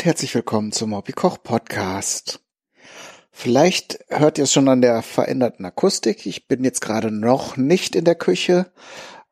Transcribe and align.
Und 0.00 0.06
herzlich 0.06 0.34
willkommen 0.34 0.72
zum 0.72 0.96
Hobby 0.96 1.12
Koch 1.12 1.42
Podcast. 1.42 2.40
Vielleicht 3.30 4.02
hört 4.08 4.38
ihr 4.38 4.44
es 4.44 4.52
schon 4.54 4.70
an 4.70 4.80
der 4.80 5.02
veränderten 5.02 5.66
Akustik. 5.66 6.24
Ich 6.24 6.48
bin 6.48 6.64
jetzt 6.64 6.80
gerade 6.80 7.10
noch 7.10 7.58
nicht 7.58 7.94
in 7.94 8.06
der 8.06 8.14
Küche. 8.14 8.72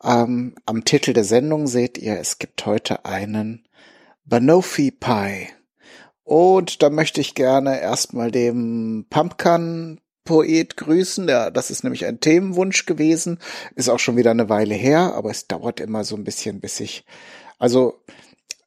Ähm, 0.05 0.57
am 0.67 0.85
Titel 0.85 1.15
der 1.15 1.25
Sendung 1.25 1.69
seht 1.69 1.97
ihr, 1.97 2.19
es 2.19 2.39
gibt 2.39 2.67
heute 2.67 3.07
einen 3.07 3.67
Banoffee 4.27 4.91
Pie. 4.91 5.49
Und 6.23 6.83
da 6.83 6.91
möchte 6.91 7.23
ich 7.23 7.35
gerne 7.35 7.81
erstmal 7.81 8.31
dem 8.31 9.07
Pumpkin 9.09 10.03
Poet 10.25 10.77
grüßen. 10.77 11.27
Der, 11.27 11.51
das 11.51 11.71
ist 11.71 11.83
nämlich 11.83 12.05
ein 12.05 12.21
Themenwunsch 12.21 12.85
gewesen. 12.85 13.39
Ist 13.75 13.89
auch 13.89 14.01
schon 14.01 14.19
wieder 14.19 14.33
eine 14.33 14.51
Weile 14.51 14.75
her, 14.75 15.15
aber 15.15 15.31
es 15.31 15.47
dauert 15.47 15.81
immer 15.81 16.05
so 16.05 16.15
ein 16.15 16.25
bisschen, 16.25 16.61
bis 16.61 16.79
ich, 16.81 17.07
also, 17.59 18.03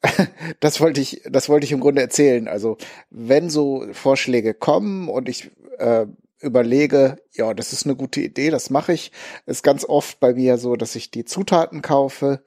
das 0.60 0.82
wollte 0.82 1.02
ich, 1.02 1.22
das 1.30 1.50
wollte 1.50 1.66
ich 1.66 1.72
im 1.72 1.80
Grunde 1.80 2.02
erzählen. 2.02 2.48
Also, 2.48 2.78
wenn 3.10 3.50
so 3.50 3.86
Vorschläge 3.94 4.54
kommen 4.54 5.10
und 5.10 5.30
ich 5.30 5.52
äh, 5.78 6.06
überlege, 6.40 7.18
ja, 7.32 7.54
das 7.54 7.74
ist 7.74 7.86
eine 7.86 7.96
gute 7.96 8.22
Idee, 8.22 8.50
das 8.50 8.70
mache 8.70 8.94
ich, 8.94 9.12
ist 9.46 9.64
ganz 9.64 9.86
oft 9.86 10.20
bei 10.20 10.34
mir 10.34 10.58
so, 10.58 10.76
dass 10.76 10.96
ich 10.96 11.12
die 11.12 11.26
Zutaten 11.26 11.82
kaufe 11.82 12.44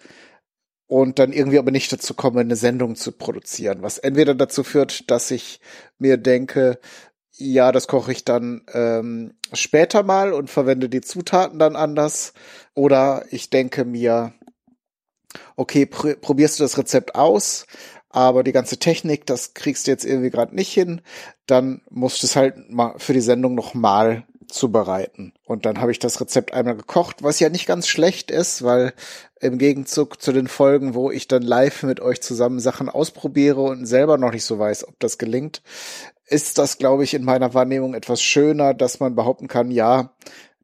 und 0.86 1.18
dann 1.18 1.32
irgendwie 1.32 1.58
aber 1.58 1.70
nicht 1.70 1.92
dazu 1.92 2.14
komme, 2.14 2.40
eine 2.40 2.56
Sendung 2.56 2.96
zu 2.96 3.12
produzieren, 3.12 3.82
was 3.82 3.98
entweder 3.98 4.34
dazu 4.34 4.64
führt, 4.64 5.10
dass 5.10 5.30
ich 5.30 5.60
mir 5.98 6.16
denke, 6.16 6.78
ja, 7.36 7.72
das 7.72 7.88
koche 7.88 8.12
ich 8.12 8.24
dann 8.24 8.62
ähm, 8.72 9.34
später 9.52 10.02
mal 10.02 10.32
und 10.32 10.50
verwende 10.50 10.88
die 10.88 11.00
Zutaten 11.00 11.58
dann 11.58 11.74
anders. 11.74 12.32
Oder 12.74 13.24
ich 13.30 13.50
denke 13.50 13.84
mir, 13.84 14.32
okay, 15.56 15.86
pr 15.86 16.14
probierst 16.16 16.58
du 16.58 16.64
das 16.64 16.78
Rezept 16.78 17.14
aus, 17.14 17.66
aber 18.10 18.44
die 18.44 18.52
ganze 18.52 18.78
Technik, 18.78 19.26
das 19.26 19.54
kriegst 19.54 19.86
du 19.86 19.90
jetzt 19.90 20.04
irgendwie 20.04 20.30
gerade 20.30 20.54
nicht 20.54 20.72
hin, 20.72 21.00
dann 21.46 21.82
musst 21.90 22.22
du 22.22 22.26
es 22.26 22.36
halt 22.36 22.70
mal 22.70 22.94
für 22.98 23.12
die 23.12 23.20
Sendung 23.20 23.54
noch 23.54 23.74
mal 23.74 24.24
zubereiten. 24.48 25.32
Und 25.44 25.66
dann 25.66 25.80
habe 25.80 25.90
ich 25.90 25.98
das 25.98 26.20
Rezept 26.20 26.54
einmal 26.54 26.76
gekocht, 26.76 27.22
was 27.22 27.40
ja 27.40 27.48
nicht 27.48 27.66
ganz 27.66 27.88
schlecht 27.88 28.30
ist, 28.30 28.62
weil 28.62 28.92
im 29.40 29.58
Gegenzug 29.58 30.22
zu 30.22 30.32
den 30.32 30.48
Folgen, 30.48 30.94
wo 30.94 31.10
ich 31.10 31.28
dann 31.28 31.42
live 31.42 31.82
mit 31.82 32.00
euch 32.00 32.22
zusammen 32.22 32.60
Sachen 32.60 32.88
ausprobiere 32.88 33.60
und 33.60 33.86
selber 33.86 34.16
noch 34.16 34.32
nicht 34.32 34.44
so 34.44 34.58
weiß, 34.58 34.86
ob 34.88 34.98
das 35.00 35.18
gelingt, 35.18 35.62
ist 36.26 36.58
das, 36.58 36.78
glaube 36.78 37.04
ich, 37.04 37.14
in 37.14 37.24
meiner 37.24 37.52
Wahrnehmung 37.52 37.94
etwas 37.94 38.22
schöner, 38.22 38.74
dass 38.74 39.00
man 39.00 39.14
behaupten 39.14 39.48
kann, 39.48 39.70
ja, 39.70 40.14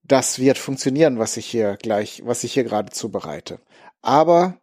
das 0.04 0.38
wird 0.38 0.58
funktionieren, 0.58 1.18
was 1.18 1.36
ich 1.36 1.46
hier 1.46 1.76
gleich, 1.76 2.22
was 2.24 2.42
ich 2.44 2.54
hier 2.54 2.64
gerade 2.64 2.90
zubereite. 2.90 3.60
Aber 4.02 4.60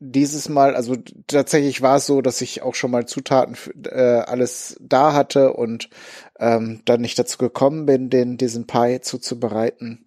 dieses 0.00 0.48
Mal, 0.48 0.74
also 0.74 0.96
tatsächlich 1.26 1.82
war 1.82 1.96
es 1.96 2.06
so, 2.06 2.22
dass 2.22 2.40
ich 2.40 2.62
auch 2.62 2.74
schon 2.74 2.90
mal 2.90 3.06
Zutaten 3.06 3.56
äh, 3.84 4.22
alles 4.26 4.76
da 4.80 5.12
hatte 5.12 5.52
und 5.52 5.90
ähm, 6.38 6.80
dann 6.86 7.02
nicht 7.02 7.18
dazu 7.18 7.36
gekommen 7.36 7.84
bin, 7.84 8.08
den 8.08 8.38
diesen 8.38 8.66
Pie 8.66 9.00
zuzubereiten. 9.02 10.06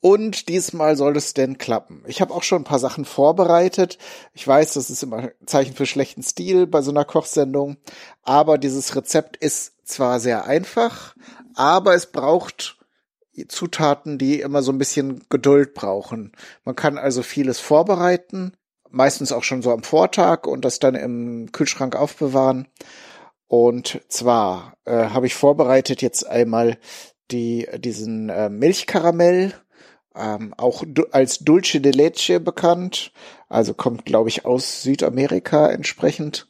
Und 0.00 0.48
diesmal 0.48 0.96
soll 0.96 1.16
es 1.16 1.32
denn 1.32 1.58
klappen. 1.58 2.02
Ich 2.08 2.20
habe 2.20 2.34
auch 2.34 2.42
schon 2.42 2.62
ein 2.62 2.64
paar 2.66 2.80
Sachen 2.80 3.04
vorbereitet. 3.04 3.98
Ich 4.34 4.46
weiß, 4.46 4.74
das 4.74 4.90
ist 4.90 5.04
immer 5.04 5.18
ein 5.18 5.32
Zeichen 5.46 5.74
für 5.74 5.86
schlechten 5.86 6.24
Stil 6.24 6.66
bei 6.66 6.82
so 6.82 6.90
einer 6.90 7.04
Kochsendung. 7.04 7.76
Aber 8.22 8.58
dieses 8.58 8.96
Rezept 8.96 9.36
ist 9.36 9.74
zwar 9.84 10.18
sehr 10.18 10.44
einfach, 10.44 11.14
aber 11.54 11.94
es 11.94 12.10
braucht 12.10 12.78
Zutaten, 13.48 14.18
die 14.18 14.40
immer 14.40 14.62
so 14.62 14.72
ein 14.72 14.78
bisschen 14.78 15.24
Geduld 15.28 15.74
brauchen. 15.74 16.32
Man 16.64 16.76
kann 16.76 16.98
also 16.98 17.22
vieles 17.22 17.60
vorbereiten, 17.60 18.52
meistens 18.90 19.32
auch 19.32 19.42
schon 19.44 19.62
so 19.62 19.72
am 19.72 19.82
Vortag 19.82 20.46
und 20.46 20.64
das 20.64 20.78
dann 20.78 20.94
im 20.94 21.50
Kühlschrank 21.52 21.96
aufbewahren. 21.96 22.68
Und 23.48 24.00
zwar 24.08 24.76
äh, 24.84 25.08
habe 25.08 25.26
ich 25.26 25.34
vorbereitet 25.34 26.02
jetzt 26.02 26.26
einmal 26.26 26.78
die 27.30 27.66
diesen 27.78 28.28
äh, 28.28 28.48
Milchkaramell 28.48 29.54
ähm, 30.14 30.54
auch 30.56 30.84
als 31.10 31.38
Dulce 31.38 31.80
de 31.80 31.92
Leche 31.92 32.40
bekannt, 32.40 33.12
also 33.48 33.74
kommt, 33.74 34.04
glaube 34.04 34.28
ich, 34.28 34.44
aus 34.44 34.82
Südamerika 34.82 35.70
entsprechend. 35.70 36.48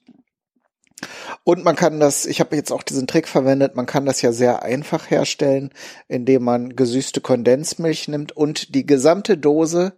Und 1.44 1.64
man 1.64 1.76
kann 1.76 2.00
das, 2.00 2.26
ich 2.26 2.40
habe 2.40 2.56
jetzt 2.56 2.72
auch 2.72 2.82
diesen 2.82 3.06
Trick 3.06 3.28
verwendet, 3.28 3.74
man 3.74 3.86
kann 3.86 4.06
das 4.06 4.22
ja 4.22 4.32
sehr 4.32 4.62
einfach 4.62 5.10
herstellen, 5.10 5.70
indem 6.08 6.44
man 6.44 6.76
gesüßte 6.76 7.20
Kondensmilch 7.20 8.08
nimmt 8.08 8.32
und 8.32 8.74
die 8.74 8.86
gesamte 8.86 9.36
Dose, 9.36 9.94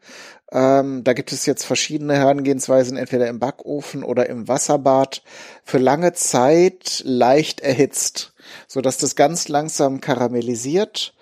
ähm, 0.52 1.04
da 1.04 1.12
gibt 1.12 1.32
es 1.32 1.46
jetzt 1.46 1.64
verschiedene 1.64 2.14
Herangehensweisen, 2.14 2.96
entweder 2.96 3.28
im 3.28 3.40
Backofen 3.40 4.04
oder 4.04 4.28
im 4.28 4.48
Wasserbad, 4.48 5.22
für 5.64 5.78
lange 5.78 6.12
Zeit 6.12 7.02
leicht 7.04 7.60
erhitzt, 7.60 8.32
so 8.66 8.80
dass 8.80 8.98
das 8.98 9.16
ganz 9.16 9.48
langsam 9.48 10.00
karamellisiert 10.00 11.14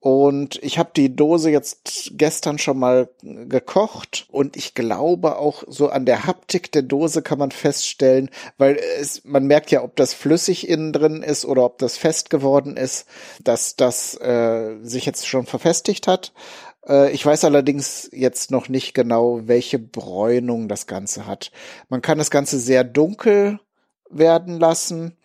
und 0.00 0.62
ich 0.62 0.78
habe 0.78 0.90
die 0.94 1.16
Dose 1.16 1.50
jetzt 1.50 2.12
gestern 2.12 2.58
schon 2.58 2.78
mal 2.78 3.08
gekocht 3.22 4.26
und 4.30 4.56
ich 4.56 4.74
glaube 4.74 5.38
auch 5.38 5.64
so 5.66 5.88
an 5.88 6.04
der 6.04 6.26
Haptik 6.26 6.70
der 6.70 6.82
Dose 6.82 7.22
kann 7.22 7.38
man 7.38 7.50
feststellen, 7.50 8.30
weil 8.58 8.78
es, 9.00 9.24
man 9.24 9.46
merkt 9.46 9.70
ja, 9.70 9.82
ob 9.82 9.96
das 9.96 10.12
flüssig 10.12 10.68
innen 10.68 10.92
drin 10.92 11.22
ist 11.22 11.44
oder 11.44 11.64
ob 11.64 11.78
das 11.78 11.96
fest 11.96 12.30
geworden 12.30 12.76
ist, 12.76 13.06
dass 13.42 13.76
das 13.76 14.14
äh, 14.20 14.76
sich 14.82 15.06
jetzt 15.06 15.26
schon 15.26 15.46
verfestigt 15.46 16.06
hat. 16.06 16.32
Äh, 16.86 17.10
ich 17.12 17.24
weiß 17.24 17.44
allerdings 17.44 18.10
jetzt 18.12 18.50
noch 18.50 18.68
nicht 18.68 18.94
genau, 18.94 19.48
welche 19.48 19.78
Bräunung 19.78 20.68
das 20.68 20.86
Ganze 20.86 21.26
hat. 21.26 21.50
Man 21.88 22.02
kann 22.02 22.18
das 22.18 22.30
Ganze 22.30 22.58
sehr 22.58 22.84
dunkel 22.84 23.60
werden 24.10 24.60
lassen 24.60 25.16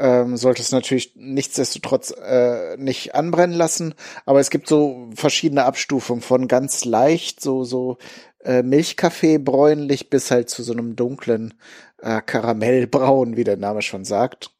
ähm, 0.00 0.36
sollte 0.36 0.62
es 0.62 0.72
natürlich 0.72 1.12
nichtsdestotrotz 1.14 2.10
äh, 2.10 2.76
nicht 2.78 3.14
anbrennen 3.14 3.56
lassen. 3.56 3.94
Aber 4.24 4.40
es 4.40 4.50
gibt 4.50 4.66
so 4.66 5.10
verschiedene 5.14 5.64
Abstufungen 5.64 6.22
von 6.22 6.48
ganz 6.48 6.84
leicht, 6.84 7.40
so, 7.40 7.64
so 7.64 7.98
äh, 8.42 8.62
Milchkaffee 8.62 9.38
bräunlich 9.38 10.08
bis 10.08 10.30
halt 10.30 10.48
zu 10.48 10.62
so 10.62 10.72
einem 10.72 10.96
dunklen 10.96 11.54
äh, 12.00 12.22
Karamellbraun, 12.22 13.36
wie 13.36 13.44
der 13.44 13.58
Name 13.58 13.82
schon 13.82 14.04
sagt. 14.04 14.50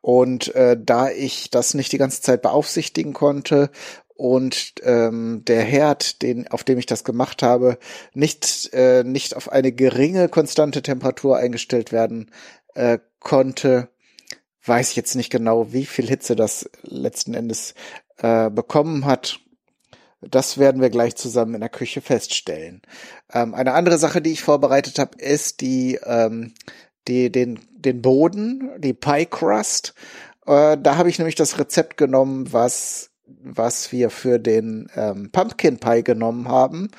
Und 0.00 0.54
äh, 0.54 0.76
da 0.78 1.10
ich 1.10 1.50
das 1.50 1.74
nicht 1.74 1.92
die 1.92 1.98
ganze 1.98 2.22
Zeit 2.22 2.42
beaufsichtigen 2.42 3.12
konnte 3.12 3.70
und 4.16 4.74
ähm, 4.82 5.44
der 5.46 5.62
Herd, 5.62 6.22
den 6.22 6.48
auf 6.48 6.64
dem 6.64 6.78
ich 6.78 6.86
das 6.86 7.04
gemacht 7.04 7.42
habe, 7.42 7.78
nicht 8.14 8.70
äh, 8.72 9.04
nicht 9.04 9.36
auf 9.36 9.52
eine 9.52 9.72
geringe 9.72 10.28
konstante 10.28 10.82
Temperatur 10.82 11.36
eingestellt 11.36 11.92
werden 11.92 12.30
äh, 12.74 12.98
konnte, 13.20 13.88
weiß 14.70 14.94
jetzt 14.94 15.16
nicht 15.16 15.30
genau, 15.30 15.72
wie 15.72 15.84
viel 15.84 16.06
Hitze 16.06 16.36
das 16.36 16.70
letzten 16.82 17.34
Endes 17.34 17.74
äh, 18.18 18.50
bekommen 18.50 19.04
hat. 19.04 19.40
Das 20.20 20.58
werden 20.58 20.80
wir 20.80 20.90
gleich 20.90 21.16
zusammen 21.16 21.54
in 21.54 21.60
der 21.60 21.70
Küche 21.70 22.00
feststellen. 22.00 22.82
Ähm, 23.32 23.52
eine 23.52 23.72
andere 23.72 23.98
Sache, 23.98 24.22
die 24.22 24.30
ich 24.30 24.42
vorbereitet 24.42 25.00
habe, 25.00 25.18
ist 25.18 25.60
die, 25.60 25.98
ähm, 26.04 26.54
die 27.08 27.32
den 27.32 27.58
den 27.72 28.00
Boden, 28.00 28.70
die 28.78 28.92
Pie 28.92 29.26
Crust. 29.26 29.94
Äh, 30.46 30.78
da 30.78 30.96
habe 30.96 31.08
ich 31.08 31.18
nämlich 31.18 31.34
das 31.34 31.58
Rezept 31.58 31.96
genommen, 31.96 32.52
was 32.52 33.09
was 33.42 33.92
wir 33.92 34.10
für 34.10 34.38
den 34.38 34.88
ähm, 34.94 35.30
Pumpkin 35.32 35.78
Pie 35.78 36.02
genommen 36.02 36.48
haben. 36.48 36.90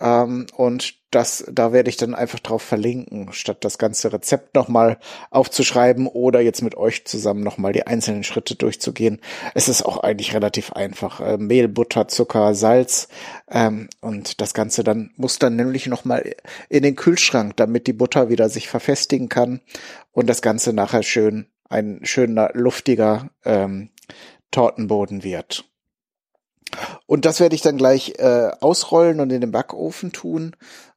Ähm, 0.00 0.46
und 0.56 1.00
das, 1.10 1.44
da 1.50 1.72
werde 1.72 1.90
ich 1.90 1.96
dann 1.96 2.14
einfach 2.14 2.38
drauf 2.38 2.62
verlinken, 2.62 3.32
statt 3.32 3.64
das 3.64 3.78
ganze 3.78 4.12
Rezept 4.12 4.54
nochmal 4.54 4.98
aufzuschreiben 5.30 6.06
oder 6.06 6.40
jetzt 6.40 6.62
mit 6.62 6.76
euch 6.76 7.04
zusammen 7.04 7.42
nochmal 7.42 7.72
die 7.72 7.86
einzelnen 7.86 8.22
Schritte 8.22 8.54
durchzugehen. 8.54 9.20
Es 9.54 9.68
ist 9.68 9.82
auch 9.82 9.98
eigentlich 9.98 10.34
relativ 10.34 10.72
einfach. 10.72 11.20
Äh, 11.20 11.38
Mehl, 11.38 11.68
Butter, 11.68 12.08
Zucker, 12.08 12.54
Salz 12.54 13.08
ähm, 13.50 13.88
und 14.00 14.40
das 14.40 14.54
Ganze 14.54 14.84
dann 14.84 15.10
muss 15.16 15.38
dann 15.38 15.56
nämlich 15.56 15.86
nochmal 15.86 16.34
in 16.68 16.82
den 16.82 16.96
Kühlschrank, 16.96 17.56
damit 17.56 17.86
die 17.86 17.92
Butter 17.92 18.28
wieder 18.28 18.48
sich 18.48 18.68
verfestigen 18.68 19.28
kann 19.28 19.60
und 20.12 20.28
das 20.28 20.42
Ganze 20.42 20.72
nachher 20.72 21.02
schön 21.02 21.46
ein 21.68 22.00
schöner, 22.02 22.50
luftiger 22.52 23.30
ähm, 23.44 23.90
Tortenboden 24.50 25.22
wird. 25.22 25.69
Und 27.06 27.24
das 27.24 27.40
werde 27.40 27.54
ich 27.54 27.62
dann 27.62 27.76
gleich 27.76 28.14
äh, 28.18 28.50
ausrollen 28.60 29.20
und 29.20 29.32
in 29.32 29.40
den 29.40 29.52
Backofen 29.52 30.12
tun. 30.12 30.56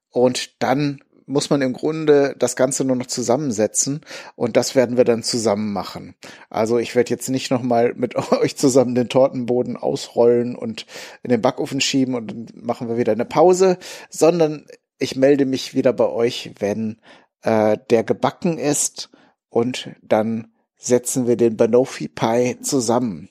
Und 0.09 0.61
dann 0.61 0.99
muss 1.25 1.49
man 1.49 1.61
im 1.61 1.73
Grunde 1.73 2.35
das 2.37 2.55
Ganze 2.55 2.83
nur 2.83 2.95
noch 2.95 3.05
zusammensetzen 3.05 4.01
und 4.35 4.57
das 4.57 4.75
werden 4.75 4.97
wir 4.97 5.05
dann 5.05 5.23
zusammen 5.23 5.71
machen. 5.73 6.15
Also 6.49 6.77
ich 6.77 6.95
werde 6.95 7.11
jetzt 7.11 7.29
nicht 7.29 7.51
nochmal 7.51 7.93
mit 7.95 8.15
euch 8.31 8.55
zusammen 8.57 8.95
den 8.95 9.09
Tortenboden 9.09 9.77
ausrollen 9.77 10.55
und 10.55 10.85
in 11.23 11.29
den 11.29 11.41
Backofen 11.41 11.81
schieben 11.81 12.15
und 12.15 12.27
dann 12.31 12.47
machen 12.55 12.87
wir 12.87 12.97
wieder 12.97 13.13
eine 13.13 13.25
Pause, 13.25 13.77
sondern 14.09 14.65
ich 14.99 15.15
melde 15.15 15.45
mich 15.45 15.73
wieder 15.73 15.93
bei 15.93 16.07
euch, 16.07 16.51
wenn 16.59 16.99
äh, 17.41 17.77
der 17.89 18.03
gebacken 18.03 18.57
ist 18.57 19.09
und 19.49 19.89
dann 20.01 20.51
setzen 20.77 21.27
wir 21.27 21.37
den 21.37 21.57
Banoffee 21.57 22.09
Pie 22.09 22.59
zusammen. 22.61 23.29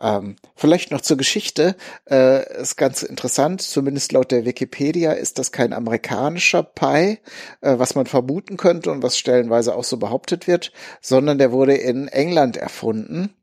Ähm, 0.00 0.36
vielleicht 0.54 0.90
noch 0.90 1.00
zur 1.00 1.16
Geschichte. 1.16 1.76
Äh, 2.10 2.60
ist 2.60 2.76
ganz 2.76 3.02
interessant, 3.02 3.62
zumindest 3.62 4.12
laut 4.12 4.30
der 4.30 4.44
Wikipedia 4.44 5.12
ist 5.12 5.38
das 5.38 5.52
kein 5.52 5.72
amerikanischer 5.72 6.62
Pie, 6.62 7.18
äh, 7.60 7.78
was 7.78 7.94
man 7.94 8.06
vermuten 8.06 8.56
könnte 8.56 8.90
und 8.90 9.02
was 9.02 9.18
stellenweise 9.18 9.74
auch 9.74 9.84
so 9.84 9.96
behauptet 9.96 10.46
wird, 10.46 10.72
sondern 11.00 11.38
der 11.38 11.52
wurde 11.52 11.74
in 11.74 12.08
England 12.08 12.56
erfunden. 12.56 13.34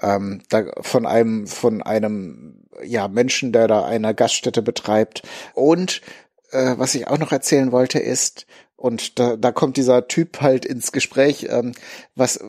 Ähm, 0.00 0.42
da, 0.48 0.64
von 0.80 1.06
einem, 1.06 1.46
von 1.46 1.82
einem, 1.82 2.66
ja, 2.82 3.08
Menschen, 3.08 3.52
der 3.52 3.68
da 3.68 3.84
eine 3.84 4.14
Gaststätte 4.14 4.62
betreibt. 4.62 5.22
Und 5.54 6.02
äh, 6.50 6.74
was 6.76 6.94
ich 6.94 7.06
auch 7.08 7.18
noch 7.18 7.32
erzählen 7.32 7.72
wollte, 7.72 7.98
ist, 7.98 8.46
und 8.76 9.18
da, 9.18 9.36
da 9.36 9.52
kommt 9.52 9.76
dieser 9.76 10.08
Typ 10.08 10.40
halt 10.42 10.66
ins 10.66 10.92
Gespräch, 10.92 11.46
ähm, 11.48 11.72
was 12.14 12.40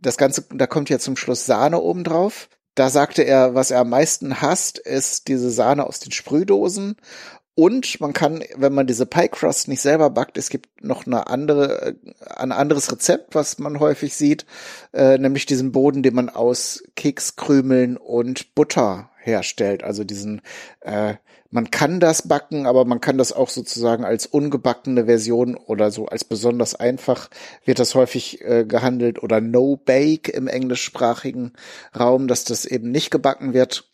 das 0.00 0.16
Ganze, 0.16 0.44
da 0.52 0.66
kommt 0.66 0.88
ja 0.88 0.98
zum 0.98 1.16
Schluss 1.16 1.46
Sahne 1.46 1.80
oben 1.80 2.04
drauf. 2.04 2.48
Da 2.74 2.90
sagte 2.90 3.22
er, 3.22 3.54
was 3.54 3.70
er 3.70 3.80
am 3.80 3.90
meisten 3.90 4.42
hasst, 4.42 4.78
ist 4.78 5.28
diese 5.28 5.50
Sahne 5.50 5.86
aus 5.86 6.00
den 6.00 6.12
Sprühdosen. 6.12 6.96
Und 7.54 8.00
man 8.02 8.12
kann, 8.12 8.44
wenn 8.54 8.74
man 8.74 8.86
diese 8.86 9.06
Pie 9.06 9.28
Crust 9.28 9.68
nicht 9.68 9.80
selber 9.80 10.10
backt, 10.10 10.36
es 10.36 10.50
gibt 10.50 10.84
noch 10.84 11.06
eine 11.06 11.28
andere, 11.28 11.96
ein 12.36 12.52
anderes 12.52 12.92
Rezept, 12.92 13.34
was 13.34 13.58
man 13.58 13.80
häufig 13.80 14.14
sieht, 14.14 14.44
äh, 14.92 15.16
nämlich 15.16 15.46
diesen 15.46 15.72
Boden, 15.72 16.02
den 16.02 16.14
man 16.14 16.28
aus 16.28 16.82
Kekskrümeln 16.96 17.96
und 17.96 18.54
Butter 18.54 19.08
herstellt. 19.26 19.82
Also 19.84 20.04
diesen 20.04 20.40
äh, 20.80 21.14
man 21.50 21.70
kann 21.70 22.00
das 22.00 22.28
backen, 22.28 22.66
aber 22.66 22.84
man 22.84 23.00
kann 23.00 23.18
das 23.18 23.32
auch 23.32 23.48
sozusagen 23.48 24.04
als 24.04 24.26
ungebackene 24.26 25.06
Version 25.06 25.56
oder 25.56 25.90
so 25.90 26.06
als 26.06 26.24
besonders 26.24 26.74
einfach 26.74 27.30
wird 27.64 27.78
das 27.78 27.94
häufig 27.94 28.42
äh, 28.44 28.64
gehandelt 28.64 29.22
oder 29.22 29.40
No 29.40 29.76
Bake 29.76 30.30
im 30.30 30.48
englischsprachigen 30.48 31.52
Raum, 31.98 32.28
dass 32.28 32.44
das 32.44 32.64
eben 32.66 32.90
nicht 32.90 33.10
gebacken 33.10 33.54
wird. 33.54 33.88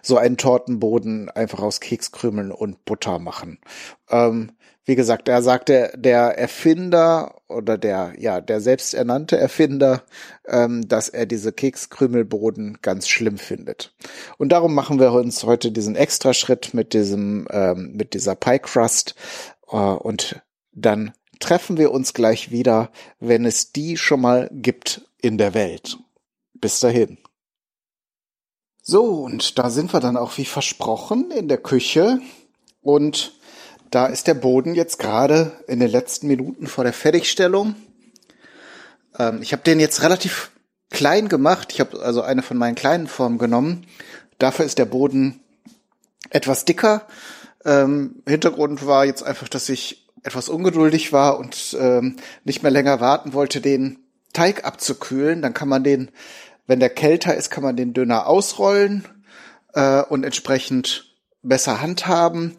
So 0.00 0.16
einen 0.16 0.38
Tortenboden 0.38 1.28
einfach 1.28 1.60
aus 1.60 1.80
Kekskrümeln 1.80 2.52
und 2.52 2.84
Butter 2.86 3.18
machen. 3.18 3.58
Ähm, 4.08 4.52
wie 4.86 4.94
gesagt, 4.94 5.28
er 5.28 5.42
sagte, 5.42 5.92
der 5.96 6.38
Erfinder 6.38 7.42
oder 7.48 7.76
der, 7.76 8.14
ja, 8.18 8.40
der 8.40 8.60
selbsternannte 8.60 9.36
Erfinder, 9.36 10.04
ähm, 10.46 10.88
dass 10.88 11.08
er 11.08 11.26
diese 11.26 11.52
Kekskrümelboden 11.52 12.78
ganz 12.82 13.08
schlimm 13.08 13.36
findet. 13.36 13.94
Und 14.38 14.50
darum 14.50 14.74
machen 14.74 15.00
wir 15.00 15.12
uns 15.12 15.42
heute 15.42 15.72
diesen 15.72 15.96
Extraschritt 15.96 16.72
mit 16.72 16.94
diesem, 16.94 17.48
ähm, 17.50 17.94
mit 17.96 18.14
dieser 18.14 18.36
Pie 18.36 18.60
Crust 18.60 19.16
äh, 19.68 19.76
und 19.76 20.40
dann 20.72 21.12
treffen 21.40 21.78
wir 21.78 21.90
uns 21.90 22.14
gleich 22.14 22.52
wieder, 22.52 22.90
wenn 23.18 23.44
es 23.44 23.72
die 23.72 23.96
schon 23.96 24.20
mal 24.20 24.48
gibt 24.52 25.10
in 25.20 25.36
der 25.36 25.52
Welt. 25.52 25.98
Bis 26.54 26.78
dahin. 26.78 27.18
So, 28.82 29.02
und 29.02 29.58
da 29.58 29.68
sind 29.68 29.92
wir 29.92 29.98
dann 29.98 30.16
auch 30.16 30.38
wie 30.38 30.44
versprochen 30.44 31.32
in 31.32 31.48
der 31.48 31.58
Küche 31.58 32.20
und 32.82 33.35
da 33.90 34.06
ist 34.06 34.26
der 34.26 34.34
Boden 34.34 34.74
jetzt 34.74 34.98
gerade 34.98 35.52
in 35.68 35.80
den 35.80 35.90
letzten 35.90 36.26
Minuten 36.26 36.66
vor 36.66 36.84
der 36.84 36.92
Fertigstellung. 36.92 37.74
Ähm, 39.18 39.40
ich 39.42 39.52
habe 39.52 39.62
den 39.62 39.80
jetzt 39.80 40.02
relativ 40.02 40.50
klein 40.90 41.28
gemacht. 41.28 41.72
Ich 41.72 41.80
habe 41.80 42.00
also 42.00 42.22
eine 42.22 42.42
von 42.42 42.56
meinen 42.56 42.74
kleinen 42.74 43.06
Formen 43.06 43.38
genommen. 43.38 43.86
Dafür 44.38 44.64
ist 44.64 44.78
der 44.78 44.84
Boden 44.84 45.40
etwas 46.30 46.64
dicker. 46.64 47.06
Ähm, 47.64 48.22
Hintergrund 48.26 48.86
war 48.86 49.04
jetzt 49.04 49.22
einfach, 49.22 49.48
dass 49.48 49.68
ich 49.68 50.08
etwas 50.22 50.48
ungeduldig 50.48 51.12
war 51.12 51.38
und 51.38 51.76
ähm, 51.78 52.16
nicht 52.44 52.62
mehr 52.62 52.72
länger 52.72 53.00
warten 53.00 53.32
wollte, 53.32 53.60
den 53.60 53.98
Teig 54.32 54.64
abzukühlen. 54.64 55.42
Dann 55.42 55.54
kann 55.54 55.68
man 55.68 55.84
den, 55.84 56.10
wenn 56.66 56.80
der 56.80 56.90
kälter 56.90 57.34
ist, 57.34 57.50
kann 57.50 57.62
man 57.62 57.76
den 57.76 57.92
dünner 57.92 58.26
ausrollen 58.26 59.04
äh, 59.74 60.02
und 60.02 60.24
entsprechend 60.24 61.14
besser 61.42 61.80
handhaben. 61.80 62.56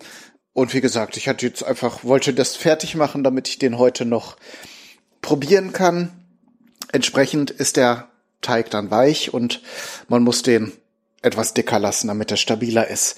Und 0.57 0.73
wie 0.73 0.81
gesagt, 0.81 1.17
ich 1.17 1.27
hatte 1.27 1.45
jetzt 1.45 1.61
einfach, 1.61 2.03
wollte 2.03 2.33
das 2.33 2.55
fertig 2.55 2.95
machen, 2.95 3.23
damit 3.23 3.47
ich 3.47 3.59
den 3.59 3.77
heute 3.77 4.05
noch 4.05 4.37
probieren 5.21 5.71
kann. 5.71 6.09
Entsprechend 6.91 7.51
ist 7.51 7.77
der 7.77 8.07
Teig 8.41 8.71
dann 8.71 8.89
weich 8.89 9.31
und 9.35 9.61
man 10.07 10.23
muss 10.23 10.41
den 10.41 10.71
etwas 11.21 11.53
dicker 11.53 11.77
lassen, 11.77 12.07
damit 12.07 12.31
er 12.31 12.37
stabiler 12.37 12.87
ist. 12.87 13.17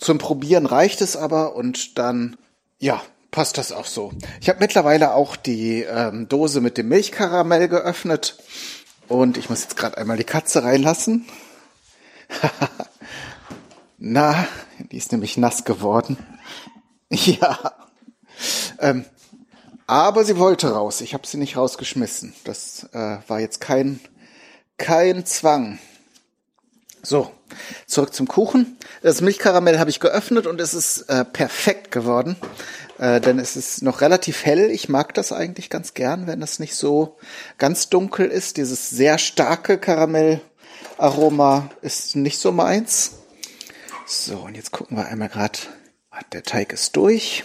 Zum 0.00 0.18
Probieren 0.18 0.66
reicht 0.66 1.02
es 1.02 1.16
aber 1.16 1.54
und 1.54 1.98
dann, 1.98 2.36
ja, 2.80 3.00
passt 3.30 3.56
das 3.56 3.70
auch 3.70 3.86
so. 3.86 4.10
Ich 4.40 4.48
habe 4.48 4.58
mittlerweile 4.58 5.14
auch 5.14 5.36
die 5.36 5.82
ähm, 5.84 6.26
Dose 6.26 6.60
mit 6.60 6.78
dem 6.78 6.88
Milchkaramell 6.88 7.68
geöffnet 7.68 8.38
und 9.06 9.36
ich 9.36 9.50
muss 9.50 9.62
jetzt 9.62 9.76
gerade 9.76 9.96
einmal 9.96 10.16
die 10.16 10.24
Katze 10.24 10.64
reinlassen. 10.64 11.26
Na, 13.98 14.48
die 14.90 14.96
ist 14.96 15.12
nämlich 15.12 15.36
nass 15.36 15.64
geworden. 15.64 16.16
Ja. 17.10 17.72
Ähm, 18.80 19.06
aber 19.86 20.26
sie 20.26 20.36
wollte 20.38 20.70
raus. 20.72 21.00
Ich 21.00 21.14
habe 21.14 21.26
sie 21.26 21.38
nicht 21.38 21.56
rausgeschmissen. 21.56 22.34
Das 22.44 22.86
äh, 22.92 23.16
war 23.26 23.40
jetzt 23.40 23.62
kein, 23.62 23.98
kein 24.76 25.24
Zwang. 25.24 25.78
So, 27.02 27.30
zurück 27.86 28.12
zum 28.12 28.28
Kuchen. 28.28 28.76
Das 29.02 29.22
Milchkaramell 29.22 29.78
habe 29.78 29.88
ich 29.88 30.00
geöffnet 30.00 30.46
und 30.46 30.60
es 30.60 30.74
ist 30.74 31.08
äh, 31.08 31.24
perfekt 31.24 31.90
geworden, 31.90 32.36
äh, 32.98 33.20
denn 33.20 33.38
es 33.38 33.56
ist 33.56 33.82
noch 33.82 34.02
relativ 34.02 34.44
hell. 34.44 34.70
Ich 34.70 34.88
mag 34.90 35.14
das 35.14 35.32
eigentlich 35.32 35.70
ganz 35.70 35.94
gern, 35.94 36.26
wenn 36.26 36.40
das 36.40 36.58
nicht 36.58 36.74
so 36.74 37.16
ganz 37.56 37.88
dunkel 37.88 38.26
ist. 38.26 38.58
Dieses 38.58 38.90
sehr 38.90 39.16
starke 39.16 39.78
Karamellaroma 39.78 41.70
ist 41.80 42.16
nicht 42.16 42.38
so 42.38 42.52
meins. 42.52 43.12
So, 44.10 44.38
und 44.38 44.56
jetzt 44.56 44.70
gucken 44.70 44.96
wir 44.96 45.04
einmal 45.04 45.28
gerade, 45.28 45.58
der 46.32 46.42
Teig 46.42 46.72
ist 46.72 46.96
durch. 46.96 47.44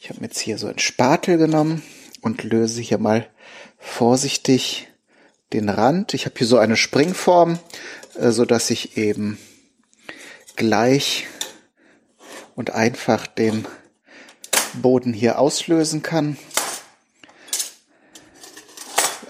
Ich 0.00 0.10
habe 0.10 0.20
jetzt 0.22 0.40
hier 0.40 0.58
so 0.58 0.66
einen 0.66 0.80
Spatel 0.80 1.38
genommen 1.38 1.80
und 2.22 2.42
löse 2.42 2.80
hier 2.80 2.98
mal 2.98 3.30
vorsichtig 3.78 4.88
den 5.52 5.68
Rand. 5.68 6.12
Ich 6.12 6.26
habe 6.26 6.34
hier 6.36 6.48
so 6.48 6.58
eine 6.58 6.76
Springform, 6.76 7.60
äh, 8.16 8.32
so 8.32 8.44
dass 8.44 8.70
ich 8.70 8.96
eben 8.96 9.38
gleich 10.56 11.28
und 12.56 12.70
einfach 12.70 13.28
den 13.28 13.64
Boden 14.82 15.12
hier 15.12 15.38
auslösen 15.38 16.02
kann. 16.02 16.36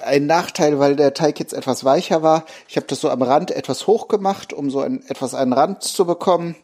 Ein 0.07 0.27
Nachteil, 0.27 0.79
weil 0.79 0.97
der 0.97 1.15
Teig 1.15 1.39
jetzt 1.39 1.53
etwas 1.53 1.85
weicher 1.85 2.23
war. 2.23 2.47
Ich 2.69 2.77
habe 2.77 2.87
das 2.87 3.01
so 3.01 3.11
am 3.11 3.23
Rand 3.23 3.51
etwas 3.51 3.87
hoch 3.87 4.09
gemacht, 4.09 4.53
um 4.53 4.71
so 4.71 4.81
ein, 4.81 5.05
etwas 5.09 5.35
einen 5.35 5.53
Rand 5.53 5.83
zu 5.83 6.07
bekommen. 6.07 6.57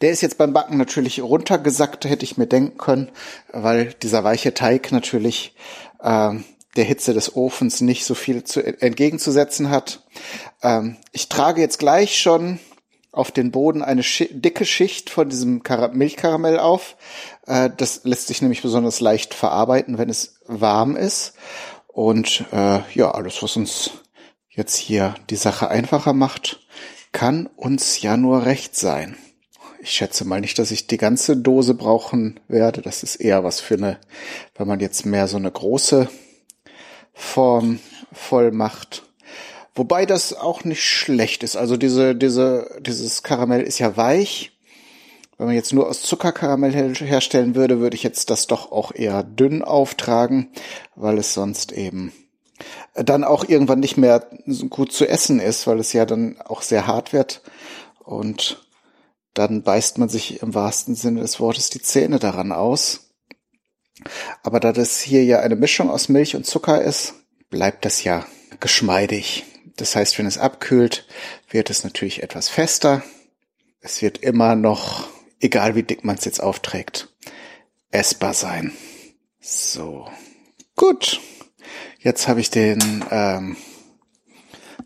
Der 0.00 0.10
ist 0.10 0.20
jetzt 0.20 0.38
beim 0.38 0.52
Backen 0.52 0.76
natürlich 0.76 1.20
runtergesackt, 1.20 2.04
hätte 2.04 2.24
ich 2.24 2.38
mir 2.38 2.46
denken 2.46 2.78
können, 2.78 3.10
weil 3.52 3.94
dieser 3.94 4.22
weiche 4.22 4.54
Teig 4.54 4.92
natürlich 4.92 5.56
äh, 6.00 6.34
der 6.76 6.84
Hitze 6.84 7.14
des 7.14 7.34
Ofens 7.34 7.80
nicht 7.80 8.04
so 8.04 8.14
viel 8.14 8.44
zu, 8.44 8.62
entgegenzusetzen 8.62 9.70
hat. 9.70 10.04
Ähm, 10.62 10.96
ich 11.12 11.28
trage 11.28 11.60
jetzt 11.60 11.78
gleich 11.78 12.18
schon 12.18 12.60
auf 13.10 13.32
den 13.32 13.50
Boden 13.50 13.82
eine 13.82 14.02
Schi 14.02 14.28
dicke 14.30 14.66
Schicht 14.66 15.08
von 15.08 15.30
diesem 15.30 15.62
Kar 15.62 15.88
Milchkaramell 15.88 16.58
auf. 16.58 16.96
Äh, 17.46 17.70
das 17.76 18.02
lässt 18.04 18.28
sich 18.28 18.42
nämlich 18.42 18.62
besonders 18.62 19.00
leicht 19.00 19.34
verarbeiten, 19.34 19.98
wenn 19.98 20.10
es 20.10 20.40
warm 20.46 20.96
ist. 20.96 21.34
Und 21.96 22.44
äh, 22.52 22.80
ja, 22.92 23.12
alles, 23.12 23.42
was 23.42 23.56
uns 23.56 23.90
jetzt 24.50 24.76
hier 24.76 25.14
die 25.30 25.36
Sache 25.36 25.70
einfacher 25.70 26.12
macht, 26.12 26.60
kann 27.10 27.46
uns 27.56 28.02
ja 28.02 28.18
nur 28.18 28.44
recht 28.44 28.76
sein. 28.76 29.16
Ich 29.80 29.92
schätze 29.92 30.26
mal 30.26 30.42
nicht, 30.42 30.58
dass 30.58 30.72
ich 30.72 30.86
die 30.86 30.98
ganze 30.98 31.38
Dose 31.38 31.72
brauchen 31.72 32.38
werde. 32.48 32.82
Das 32.82 33.02
ist 33.02 33.16
eher 33.16 33.44
was 33.44 33.60
für 33.60 33.76
eine, 33.76 33.98
wenn 34.56 34.68
man 34.68 34.80
jetzt 34.80 35.06
mehr 35.06 35.26
so 35.26 35.38
eine 35.38 35.50
große 35.50 36.10
Form 37.14 37.80
voll 38.12 38.52
macht. 38.52 39.04
Wobei 39.74 40.04
das 40.04 40.34
auch 40.34 40.64
nicht 40.64 40.84
schlecht 40.84 41.42
ist. 41.42 41.56
Also 41.56 41.78
diese, 41.78 42.14
diese, 42.14 42.76
dieses 42.80 43.22
Karamell 43.22 43.62
ist 43.62 43.78
ja 43.78 43.96
weich 43.96 44.55
wenn 45.38 45.46
man 45.46 45.54
jetzt 45.54 45.72
nur 45.72 45.88
aus 45.88 46.02
Zuckerkaramell 46.02 46.72
herstellen 46.94 47.54
würde, 47.54 47.80
würde 47.80 47.96
ich 47.96 48.02
jetzt 48.02 48.30
das 48.30 48.46
doch 48.46 48.72
auch 48.72 48.92
eher 48.94 49.22
dünn 49.22 49.62
auftragen, 49.62 50.50
weil 50.94 51.18
es 51.18 51.34
sonst 51.34 51.72
eben 51.72 52.12
dann 52.94 53.24
auch 53.24 53.46
irgendwann 53.46 53.80
nicht 53.80 53.98
mehr 53.98 54.26
gut 54.70 54.92
zu 54.92 55.06
essen 55.06 55.40
ist, 55.40 55.66
weil 55.66 55.78
es 55.78 55.92
ja 55.92 56.06
dann 56.06 56.40
auch 56.40 56.62
sehr 56.62 56.86
hart 56.86 57.12
wird 57.12 57.42
und 57.98 58.66
dann 59.34 59.62
beißt 59.62 59.98
man 59.98 60.08
sich 60.08 60.40
im 60.42 60.54
wahrsten 60.54 60.94
Sinne 60.94 61.20
des 61.20 61.38
Wortes 61.40 61.68
die 61.68 61.82
Zähne 61.82 62.18
daran 62.18 62.52
aus. 62.52 63.10
Aber 64.42 64.60
da 64.60 64.72
das 64.72 65.00
hier 65.00 65.24
ja 65.24 65.40
eine 65.40 65.56
Mischung 65.56 65.90
aus 65.90 66.08
Milch 66.08 66.34
und 66.34 66.46
Zucker 66.46 66.80
ist, 66.82 67.14
bleibt 67.50 67.84
das 67.84 68.02
ja 68.04 68.24
geschmeidig. 68.60 69.44
Das 69.76 69.94
heißt, 69.94 70.18
wenn 70.18 70.26
es 70.26 70.38
abkühlt, 70.38 71.06
wird 71.50 71.68
es 71.68 71.84
natürlich 71.84 72.22
etwas 72.22 72.48
fester. 72.48 73.02
Es 73.80 74.00
wird 74.00 74.18
immer 74.18 74.56
noch 74.56 75.06
egal 75.40 75.74
wie 75.74 75.82
dick 75.82 76.04
man 76.04 76.16
es 76.16 76.24
jetzt 76.24 76.42
aufträgt, 76.42 77.08
essbar 77.90 78.34
sein. 78.34 78.72
So, 79.40 80.08
gut. 80.74 81.20
Jetzt 81.98 82.28
habe 82.28 82.40
ich 82.40 82.50
den 82.50 83.04
ähm, 83.10 83.56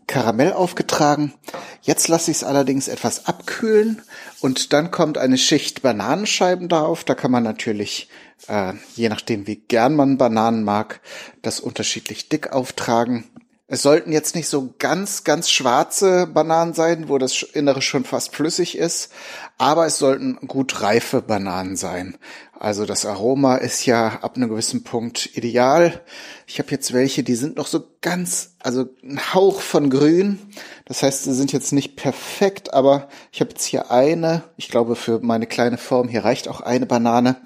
Karamell 0.07 0.53
aufgetragen. 0.53 1.33
Jetzt 1.81 2.07
lasse 2.07 2.31
ich 2.31 2.37
es 2.37 2.43
allerdings 2.43 2.87
etwas 2.87 3.27
abkühlen 3.27 4.01
und 4.39 4.73
dann 4.73 4.91
kommt 4.91 5.17
eine 5.17 5.37
Schicht 5.37 5.81
Bananenscheiben 5.81 6.67
darauf. 6.67 7.03
Da 7.03 7.15
kann 7.15 7.31
man 7.31 7.43
natürlich, 7.43 8.09
äh, 8.47 8.73
je 8.95 9.09
nachdem 9.09 9.47
wie 9.47 9.55
gern 9.55 9.95
man 9.95 10.17
Bananen 10.17 10.63
mag, 10.63 11.01
das 11.41 11.59
unterschiedlich 11.59 12.29
dick 12.29 12.51
auftragen. 12.51 13.29
Es 13.73 13.83
sollten 13.83 14.11
jetzt 14.11 14.35
nicht 14.35 14.49
so 14.49 14.73
ganz, 14.79 15.23
ganz 15.23 15.49
schwarze 15.49 16.27
Bananen 16.27 16.73
sein, 16.73 17.07
wo 17.07 17.17
das 17.17 17.41
Innere 17.41 17.81
schon 17.81 18.03
fast 18.03 18.35
flüssig 18.35 18.77
ist, 18.77 19.13
aber 19.57 19.85
es 19.85 19.97
sollten 19.97 20.45
gut 20.45 20.81
reife 20.81 21.21
Bananen 21.21 21.77
sein. 21.77 22.17
Also 22.59 22.85
das 22.85 23.05
Aroma 23.05 23.55
ist 23.55 23.85
ja 23.85 24.19
ab 24.23 24.35
einem 24.35 24.49
gewissen 24.49 24.83
Punkt 24.83 25.37
ideal. 25.37 26.01
Ich 26.47 26.59
habe 26.59 26.69
jetzt 26.71 26.91
welche, 26.91 27.23
die 27.23 27.35
sind 27.35 27.55
noch 27.55 27.65
so 27.65 27.81
ganz, 28.01 28.55
also 28.59 28.87
ein 29.03 29.33
Hauch 29.33 29.61
von 29.61 29.89
grün. 29.89 30.37
Das 30.83 31.01
heißt, 31.01 31.23
sie 31.23 31.33
sind 31.33 31.53
jetzt 31.53 31.71
nicht 31.71 31.95
perfekt, 31.95 32.73
aber 32.73 33.07
ich 33.31 33.39
habe 33.39 33.51
jetzt 33.51 33.63
hier 33.63 33.89
eine, 33.89 34.43
ich 34.57 34.67
glaube 34.67 34.97
für 34.97 35.21
meine 35.21 35.47
kleine 35.47 35.77
Form, 35.77 36.09
hier 36.09 36.25
reicht 36.25 36.49
auch 36.49 36.59
eine 36.59 36.85
Banane 36.85 37.37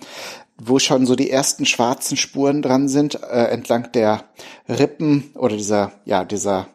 wo 0.57 0.79
schon 0.79 1.05
so 1.05 1.15
die 1.15 1.29
ersten 1.29 1.65
schwarzen 1.65 2.17
Spuren 2.17 2.61
dran 2.61 2.87
sind, 2.87 3.15
äh, 3.15 3.47
entlang 3.47 3.91
der 3.91 4.25
Rippen 4.69 5.31
oder 5.35 5.55
dieser, 5.55 5.91
ja, 6.05 6.23
dieser 6.23 6.67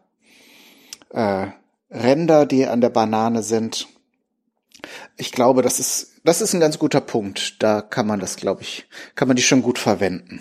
äh, 1.11 1.49
Ränder, 1.91 2.47
die 2.47 2.67
an 2.67 2.81
der 2.81 2.91
Banane 2.91 3.43
sind. 3.43 3.89
Ich 5.17 5.33
glaube, 5.33 5.63
das 5.63 5.81
ist, 5.81 6.13
das 6.25 6.41
ist 6.41 6.55
ein 6.55 6.61
ganz 6.61 6.79
guter 6.79 7.01
Punkt. 7.01 7.63
Da 7.63 7.81
kann 7.81 8.07
man 8.07 8.21
das, 8.21 8.37
glaube 8.37 8.63
ich, 8.63 8.87
kann 9.15 9.29
man 9.29 9.37
die 9.37 9.43
schon 9.43 9.63
gut 9.63 9.79
verwenden. 9.79 10.41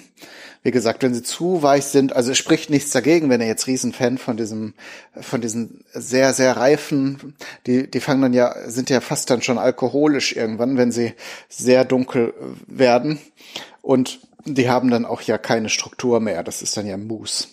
Wie 0.69 0.71
gesagt, 0.71 1.01
wenn 1.01 1.15
sie 1.15 1.23
zu 1.23 1.63
weich 1.63 1.85
sind, 1.85 2.15
also 2.15 2.31
es 2.31 2.37
spricht 2.37 2.69
nichts 2.69 2.91
dagegen, 2.91 3.27
wenn 3.31 3.41
ihr 3.41 3.47
jetzt 3.47 3.65
Riesenfan 3.65 4.19
von 4.19 4.37
diesem, 4.37 4.75
von 5.19 5.41
diesen 5.41 5.83
sehr, 5.93 6.31
sehr 6.31 6.57
reifen, 6.57 7.33
die, 7.65 7.89
die 7.89 7.99
fangen 7.99 8.21
dann 8.21 8.33
ja, 8.33 8.53
sind 8.69 8.91
ja 8.91 9.01
fast 9.01 9.31
dann 9.31 9.41
schon 9.41 9.57
alkoholisch 9.57 10.35
irgendwann, 10.35 10.77
wenn 10.77 10.91
sie 10.91 11.15
sehr 11.47 11.85
dunkel 11.85 12.35
werden. 12.67 13.17
Und 13.81 14.19
die 14.45 14.69
haben 14.69 14.91
dann 14.91 15.07
auch 15.07 15.21
ja 15.21 15.39
keine 15.39 15.69
Struktur 15.69 16.19
mehr. 16.19 16.43
Das 16.43 16.61
ist 16.61 16.77
dann 16.77 16.85
ja 16.85 16.97
Mousse. 16.97 17.47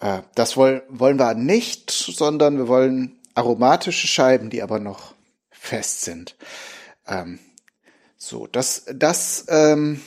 Äh, 0.00 0.22
das 0.34 0.56
wollen, 0.56 0.80
wollen 0.88 1.20
wir 1.20 1.34
nicht, 1.34 1.92
sondern 1.92 2.58
wir 2.58 2.66
wollen 2.66 3.20
aromatische 3.34 4.08
Scheiben, 4.08 4.50
die 4.50 4.60
aber 4.60 4.80
noch 4.80 5.14
fest 5.52 6.00
sind. 6.00 6.34
Ähm, 7.06 7.38
so, 8.16 8.48
das, 8.48 8.86
das, 8.92 9.44
ähm, 9.48 10.00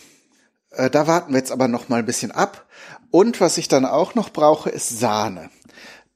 äh, 0.76 0.90
da 0.90 1.08
warten 1.08 1.34
wir 1.34 1.40
jetzt 1.40 1.52
aber 1.52 1.68
noch 1.68 1.90
mal 1.90 2.00
ein 2.00 2.06
bisschen 2.06 2.32
ab. 2.32 2.66
Und 3.12 3.40
was 3.42 3.58
ich 3.58 3.68
dann 3.68 3.86
auch 3.86 4.16
noch 4.16 4.30
brauche, 4.30 4.70
ist 4.70 5.00
Sahne. 5.00 5.50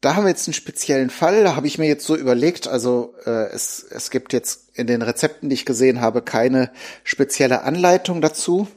Da 0.01 0.15
haben 0.15 0.25
wir 0.25 0.29
jetzt 0.29 0.47
einen 0.47 0.53
speziellen 0.53 1.09
Fall, 1.09 1.43
da 1.43 1.55
habe 1.55 1.65
ich 1.65 1.79
mir 1.79 1.87
jetzt 1.87 2.05
so 2.05 2.15
überlegt, 2.15 2.67
also 2.67 3.15
äh, 3.25 3.47
es, 3.49 3.83
es 3.89 4.11
gibt 4.11 4.31
jetzt 4.31 4.69
in 4.75 4.85
den 4.85 5.01
Rezepten, 5.01 5.49
die 5.49 5.55
ich 5.55 5.65
gesehen 5.65 6.01
habe, 6.01 6.21
keine 6.21 6.69
spezielle 7.03 7.63
Anleitung 7.63 8.21
dazu. 8.21 8.67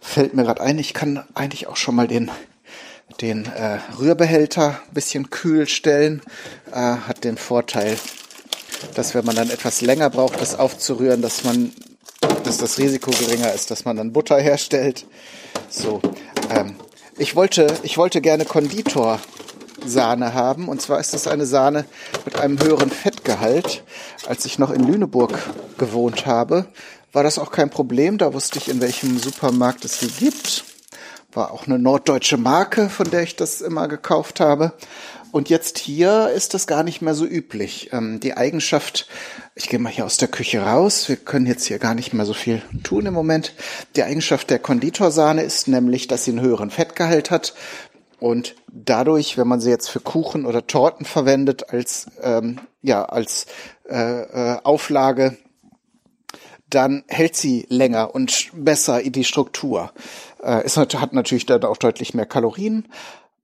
Fällt 0.00 0.34
mir 0.34 0.44
gerade 0.44 0.60
ein, 0.60 0.78
ich 0.78 0.92
kann 0.92 1.24
eigentlich 1.32 1.68
auch 1.68 1.76
schon 1.76 1.94
mal 1.94 2.06
den, 2.06 2.30
den 3.22 3.46
äh, 3.46 3.78
Rührbehälter 3.98 4.80
ein 4.86 4.94
bisschen 4.94 5.30
kühl 5.30 5.66
stellen. 5.66 6.20
Äh, 6.70 6.74
hat 6.76 7.24
den 7.24 7.38
Vorteil, 7.38 7.96
dass 8.94 9.14
wenn 9.14 9.24
man 9.24 9.36
dann 9.36 9.48
etwas 9.48 9.80
länger 9.80 10.10
braucht, 10.10 10.38
das 10.38 10.58
aufzurühren, 10.58 11.22
dass 11.22 11.44
man 11.44 11.72
dass 12.52 12.58
das 12.58 12.78
Risiko 12.78 13.10
geringer 13.12 13.50
ist, 13.54 13.70
dass 13.70 13.86
man 13.86 13.96
dann 13.96 14.12
Butter 14.12 14.38
herstellt. 14.38 15.06
So, 15.70 16.02
ähm, 16.50 16.76
ich 17.16 17.34
wollte, 17.34 17.78
ich 17.82 17.96
wollte 17.96 18.20
gerne 18.20 18.44
Konditorsahne 18.44 20.34
haben. 20.34 20.68
Und 20.68 20.82
zwar 20.82 21.00
ist 21.00 21.14
das 21.14 21.26
eine 21.26 21.46
Sahne 21.46 21.86
mit 22.26 22.36
einem 22.36 22.62
höheren 22.62 22.90
Fettgehalt. 22.90 23.82
Als 24.26 24.44
ich 24.44 24.58
noch 24.58 24.70
in 24.70 24.86
Lüneburg 24.86 25.38
gewohnt 25.78 26.26
habe, 26.26 26.66
war 27.14 27.22
das 27.22 27.38
auch 27.38 27.52
kein 27.52 27.70
Problem. 27.70 28.18
Da 28.18 28.34
wusste 28.34 28.58
ich, 28.58 28.68
in 28.68 28.82
welchem 28.82 29.18
Supermarkt 29.18 29.86
es 29.86 30.00
sie 30.00 30.08
gibt. 30.08 30.64
War 31.32 31.52
auch 31.52 31.66
eine 31.66 31.78
norddeutsche 31.78 32.36
Marke, 32.36 32.90
von 32.90 33.10
der 33.10 33.22
ich 33.22 33.34
das 33.34 33.62
immer 33.62 33.88
gekauft 33.88 34.40
habe. 34.40 34.74
Und 35.30 35.48
jetzt 35.48 35.78
hier 35.78 36.28
ist 36.28 36.52
das 36.52 36.66
gar 36.66 36.82
nicht 36.82 37.00
mehr 37.00 37.14
so 37.14 37.24
üblich. 37.24 37.88
Ähm, 37.94 38.20
die 38.20 38.36
Eigenschaft, 38.36 39.08
ich 39.54 39.68
gehe 39.68 39.78
mal 39.78 39.92
hier 39.92 40.06
aus 40.06 40.16
der 40.16 40.28
Küche 40.28 40.62
raus, 40.62 41.08
wir 41.08 41.16
können 41.16 41.46
jetzt 41.46 41.66
hier 41.66 41.78
gar 41.78 41.94
nicht 41.94 42.14
mehr 42.14 42.24
so 42.24 42.32
viel 42.32 42.62
tun 42.82 43.06
im 43.06 43.14
Moment. 43.14 43.54
Die 43.96 44.02
Eigenschaft 44.02 44.48
der 44.50 44.58
Konditorsahne 44.58 45.42
ist 45.42 45.68
nämlich, 45.68 46.08
dass 46.08 46.24
sie 46.24 46.30
einen 46.30 46.40
höheren 46.40 46.70
Fettgehalt 46.70 47.30
hat. 47.30 47.54
Und 48.18 48.54
dadurch, 48.68 49.36
wenn 49.36 49.48
man 49.48 49.60
sie 49.60 49.70
jetzt 49.70 49.88
für 49.88 50.00
Kuchen 50.00 50.46
oder 50.46 50.66
Torten 50.66 51.04
verwendet 51.04 51.70
als 51.70 52.06
ähm, 52.22 52.60
ja 52.80 53.04
als 53.04 53.46
äh, 53.88 54.22
äh, 54.22 54.58
Auflage, 54.62 55.36
dann 56.70 57.04
hält 57.08 57.36
sie 57.36 57.66
länger 57.68 58.14
und 58.14 58.50
besser 58.54 59.02
in 59.02 59.12
die 59.12 59.24
Struktur. 59.24 59.92
Äh, 60.42 60.62
es 60.64 60.76
hat 60.76 61.12
natürlich 61.12 61.46
dann 61.46 61.64
auch 61.64 61.76
deutlich 61.76 62.14
mehr 62.14 62.26
Kalorien, 62.26 62.88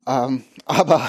ähm, 0.06 0.44
aber 0.64 1.08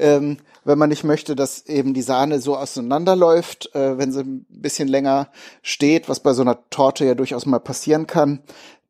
ähm, 0.00 0.38
wenn 0.64 0.78
man 0.78 0.88
nicht 0.88 1.04
möchte, 1.04 1.36
dass 1.36 1.66
eben 1.66 1.94
die 1.94 2.02
Sahne 2.02 2.40
so 2.40 2.56
auseinanderläuft, 2.56 3.74
äh, 3.74 3.98
wenn 3.98 4.12
sie 4.12 4.20
ein 4.20 4.46
bisschen 4.48 4.88
länger 4.88 5.28
steht, 5.62 6.08
was 6.08 6.20
bei 6.20 6.32
so 6.32 6.42
einer 6.42 6.68
Torte 6.70 7.04
ja 7.04 7.14
durchaus 7.14 7.46
mal 7.46 7.60
passieren 7.60 8.06
kann, 8.06 8.40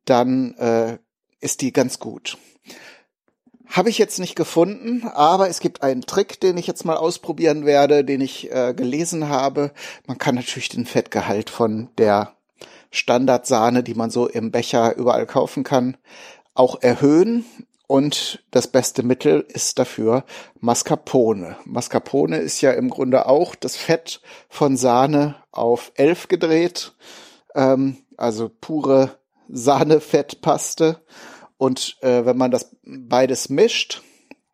dann 0.05 0.53
äh, 0.55 0.97
ist 1.39 1.61
die 1.61 1.71
ganz 1.71 1.99
gut. 1.99 2.37
Habe 3.67 3.89
ich 3.89 3.97
jetzt 3.97 4.19
nicht 4.19 4.35
gefunden, 4.35 5.07
aber 5.07 5.47
es 5.47 5.61
gibt 5.61 5.81
einen 5.81 6.01
Trick, 6.01 6.41
den 6.41 6.57
ich 6.57 6.67
jetzt 6.67 6.83
mal 6.83 6.97
ausprobieren 6.97 7.65
werde, 7.65 8.03
den 8.03 8.19
ich 8.19 8.51
äh, 8.51 8.73
gelesen 8.73 9.29
habe. 9.29 9.71
Man 10.07 10.17
kann 10.17 10.35
natürlich 10.35 10.67
den 10.67 10.85
Fettgehalt 10.85 11.49
von 11.49 11.89
der 11.97 12.33
Standardsahne, 12.91 13.81
die 13.81 13.93
man 13.93 14.09
so 14.09 14.27
im 14.27 14.51
Becher 14.51 14.97
überall 14.97 15.25
kaufen 15.25 15.63
kann, 15.63 15.95
auch 16.53 16.81
erhöhen. 16.81 17.45
Und 17.91 18.41
das 18.51 18.67
beste 18.67 19.03
Mittel 19.03 19.45
ist 19.49 19.77
dafür 19.77 20.23
Mascarpone. 20.61 21.57
Mascarpone 21.65 22.37
ist 22.37 22.61
ja 22.61 22.71
im 22.71 22.89
Grunde 22.89 23.25
auch 23.25 23.53
das 23.53 23.75
Fett 23.75 24.21
von 24.47 24.77
Sahne 24.77 25.35
auf 25.51 25.91
elf 25.95 26.29
gedreht, 26.29 26.93
ähm, 27.53 27.97
also 28.15 28.49
pure 28.61 29.19
Sahnefettpaste. 29.49 31.01
Und 31.57 31.97
äh, 31.99 32.23
wenn 32.23 32.37
man 32.37 32.49
das 32.49 32.73
beides 32.85 33.49
mischt, 33.49 34.01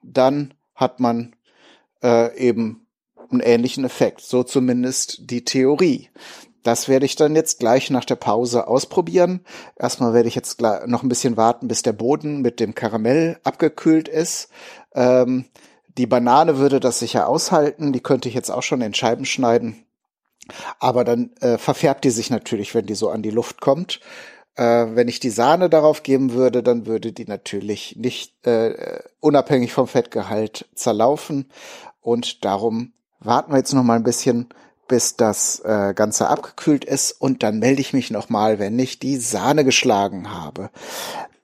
dann 0.01 0.55
hat 0.73 0.99
man 0.99 1.35
äh, 2.01 2.35
eben 2.39 2.87
einen 3.29 3.41
ähnlichen 3.41 3.85
Effekt. 3.85 4.21
So 4.21 4.41
zumindest 4.41 5.29
die 5.29 5.45
Theorie. 5.45 6.09
Das 6.63 6.87
werde 6.87 7.05
ich 7.05 7.15
dann 7.15 7.35
jetzt 7.35 7.59
gleich 7.59 7.89
nach 7.89 8.05
der 8.05 8.15
Pause 8.15 8.67
ausprobieren. 8.67 9.45
Erstmal 9.77 10.13
werde 10.13 10.27
ich 10.27 10.35
jetzt 10.35 10.61
noch 10.61 11.03
ein 11.03 11.09
bisschen 11.09 11.37
warten, 11.37 11.67
bis 11.67 11.81
der 11.81 11.93
Boden 11.93 12.41
mit 12.41 12.59
dem 12.59 12.75
Karamell 12.75 13.39
abgekühlt 13.43 14.07
ist. 14.07 14.49
Ähm, 14.93 15.45
die 15.97 16.07
Banane 16.07 16.57
würde 16.57 16.79
das 16.79 16.99
sicher 16.99 17.27
aushalten. 17.27 17.93
Die 17.93 18.01
könnte 18.01 18.29
ich 18.29 18.35
jetzt 18.35 18.51
auch 18.51 18.63
schon 18.63 18.81
in 18.81 18.93
Scheiben 18.93 19.25
schneiden. 19.25 19.83
Aber 20.79 21.03
dann 21.03 21.31
äh, 21.41 21.57
verfärbt 21.57 22.03
die 22.03 22.09
sich 22.09 22.29
natürlich, 22.29 22.73
wenn 22.75 22.85
die 22.85 22.95
so 22.95 23.09
an 23.09 23.21
die 23.21 23.31
Luft 23.31 23.61
kommt. 23.61 23.99
Äh, 24.55 24.87
wenn 24.95 25.07
ich 25.07 25.19
die 25.19 25.29
Sahne 25.29 25.69
darauf 25.69 26.03
geben 26.03 26.33
würde, 26.33 26.63
dann 26.63 26.85
würde 26.85 27.11
die 27.11 27.25
natürlich 27.25 27.95
nicht 27.97 28.45
äh, 28.47 28.99
unabhängig 29.19 29.73
vom 29.73 29.87
Fettgehalt 29.87 30.67
zerlaufen. 30.75 31.49
Und 32.01 32.45
darum 32.45 32.93
warten 33.19 33.51
wir 33.51 33.57
jetzt 33.57 33.73
noch 33.73 33.83
mal 33.83 33.95
ein 33.95 34.03
bisschen, 34.03 34.49
bis 34.87 35.15
das 35.15 35.59
äh, 35.65 35.93
Ganze 35.93 36.27
abgekühlt 36.27 36.85
ist 36.85 37.11
und 37.11 37.43
dann 37.43 37.59
melde 37.59 37.81
ich 37.81 37.93
mich 37.93 38.11
nochmal, 38.11 38.59
wenn 38.59 38.77
ich 38.79 38.99
die 38.99 39.17
Sahne 39.17 39.63
geschlagen 39.63 40.33
habe. 40.33 40.69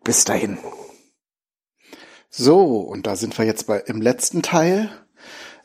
Bis 0.04 0.26
dahin. 0.26 0.58
So, 2.30 2.80
und 2.80 3.06
da 3.06 3.16
sind 3.16 3.38
wir 3.38 3.46
jetzt 3.46 3.68
bei, 3.68 3.80
im 3.80 4.02
letzten 4.02 4.42
Teil. 4.42 4.90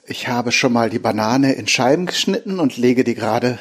Ich 0.04 0.28
habe 0.28 0.52
schon 0.52 0.72
mal 0.72 0.90
die 0.90 0.98
Banane 0.98 1.54
in 1.54 1.66
Scheiben 1.66 2.06
geschnitten 2.06 2.60
und 2.60 2.76
lege 2.76 3.04
die 3.04 3.14
gerade, 3.14 3.58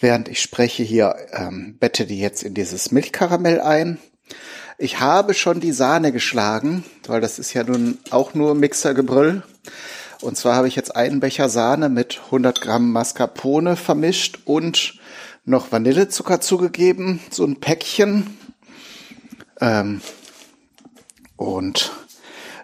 während 0.00 0.28
ich 0.28 0.40
spreche, 0.40 0.82
hier, 0.82 1.16
ähm, 1.32 1.76
bette 1.78 2.06
die 2.06 2.18
jetzt 2.18 2.42
in 2.42 2.54
dieses 2.54 2.90
Milchkaramell 2.92 3.60
ein. 3.60 3.98
Ich 4.78 5.00
habe 5.00 5.32
schon 5.32 5.60
die 5.60 5.72
Sahne 5.72 6.12
geschlagen, 6.12 6.84
weil 7.06 7.20
das 7.20 7.38
ist 7.38 7.54
ja 7.54 7.64
nun 7.64 7.98
auch 8.10 8.34
nur 8.34 8.54
Mixergebrüll. 8.54 9.42
Und 10.26 10.36
zwar 10.36 10.56
habe 10.56 10.66
ich 10.66 10.74
jetzt 10.74 10.96
einen 10.96 11.20
Becher 11.20 11.48
Sahne 11.48 11.88
mit 11.88 12.20
100 12.26 12.60
Gramm 12.60 12.90
Mascarpone 12.90 13.76
vermischt 13.76 14.40
und 14.44 14.98
noch 15.44 15.70
Vanillezucker 15.70 16.40
zugegeben, 16.40 17.20
so 17.30 17.44
ein 17.44 17.60
Päckchen. 17.60 18.36
Ähm, 19.60 20.00
und 21.36 21.92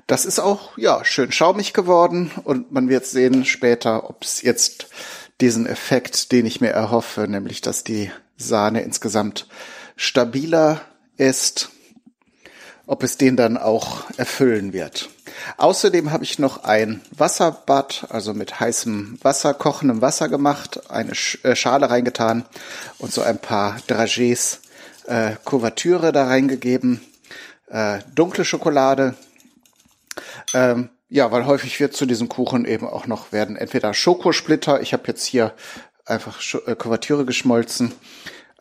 das 0.09 0.25
ist 0.25 0.41
auch 0.41 0.77
ja 0.77 1.05
schön 1.05 1.31
schaumig 1.31 1.73
geworden 1.73 2.33
und 2.43 2.73
man 2.73 2.89
wird 2.89 3.07
sehen 3.07 3.45
später, 3.45 4.11
ob 4.11 4.25
es 4.25 4.43
jetzt 4.43 4.89
diesen 5.41 5.67
Effekt, 5.67 6.33
den 6.33 6.47
ich 6.47 6.61
mir 6.61 6.71
erhoffe, 6.71 7.29
nämlich 7.29 7.61
dass 7.61 7.85
die 7.85 8.11
Sahne 8.37 8.83
insgesamt 8.83 9.47
stabiler 9.95 10.81
ist, 11.17 11.71
ob 12.89 13.05
es 13.05 13.19
den 13.19 13.37
dann 13.37 13.57
auch 13.57 14.11
erfüllen 14.17 14.73
wird. 14.73 15.11
Außerdem 15.57 16.13
habe 16.13 16.25
ich 16.25 16.39
noch 16.39 16.65
ein 16.65 17.01
Wasserbad, 17.11 18.07
also 18.11 18.35
mit 18.35 18.61
heißem 18.61 19.19
Wasser, 19.23 19.55
kochendem 19.55 20.01
Wasser 20.01 20.29
gemacht, 20.29 20.91
eine 20.91 21.13
äh, 21.43 21.57
Schale 21.57 21.91
reingetan 21.91 22.45
und 22.99 23.13
so 23.13 23.23
ein 23.23 23.39
paar 23.39 23.77
Dragés 23.89 24.59
äh, 25.07 25.33
Kuvertüre 25.45 26.13
da 26.13 26.27
reingegeben, 26.27 27.01
äh, 27.69 28.01
dunkle 28.15 28.45
Schokolade. 28.45 29.15
Ähm, 30.55 30.91
ja, 31.09 31.31
weil 31.31 31.47
häufig 31.47 31.79
wird 31.79 31.95
zu 31.95 32.07
diesem 32.07 32.29
Kuchen 32.29 32.65
eben 32.65 32.87
auch 32.87 33.07
noch 33.07 33.33
werden 33.33 33.57
entweder 33.57 33.93
Schokosplitter, 33.93 34.81
ich 34.81 34.93
habe 34.93 35.05
jetzt 35.07 35.27
hier 35.27 35.53
einfach 36.07 36.41
äh, 36.67 36.75
Kuvertüre 36.75 37.25
geschmolzen. 37.25 37.93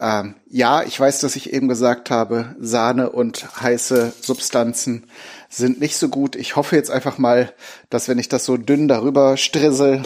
Ähm, 0.02 0.34
ja, 0.50 0.82
ich 0.82 1.00
weiß, 1.00 1.20
dass 1.20 1.36
ich 1.36 1.54
eben 1.54 1.68
gesagt 1.68 2.10
habe, 2.10 2.56
Sahne 2.60 3.12
und 3.12 3.62
heiße 3.62 4.14
Substanzen 4.20 5.06
sind 5.48 5.80
nicht 5.80 5.96
so 5.96 6.10
gut. 6.10 6.36
Ich 6.36 6.56
hoffe 6.56 6.76
jetzt 6.76 6.90
einfach 6.90 7.20
mal, 7.20 7.54
dass 7.92 8.08
wenn 8.08 8.18
ich 8.18 8.28
das 8.28 8.44
so 8.44 8.58
dünn 8.58 8.88
darüber 8.88 9.38
strissel, 9.38 10.02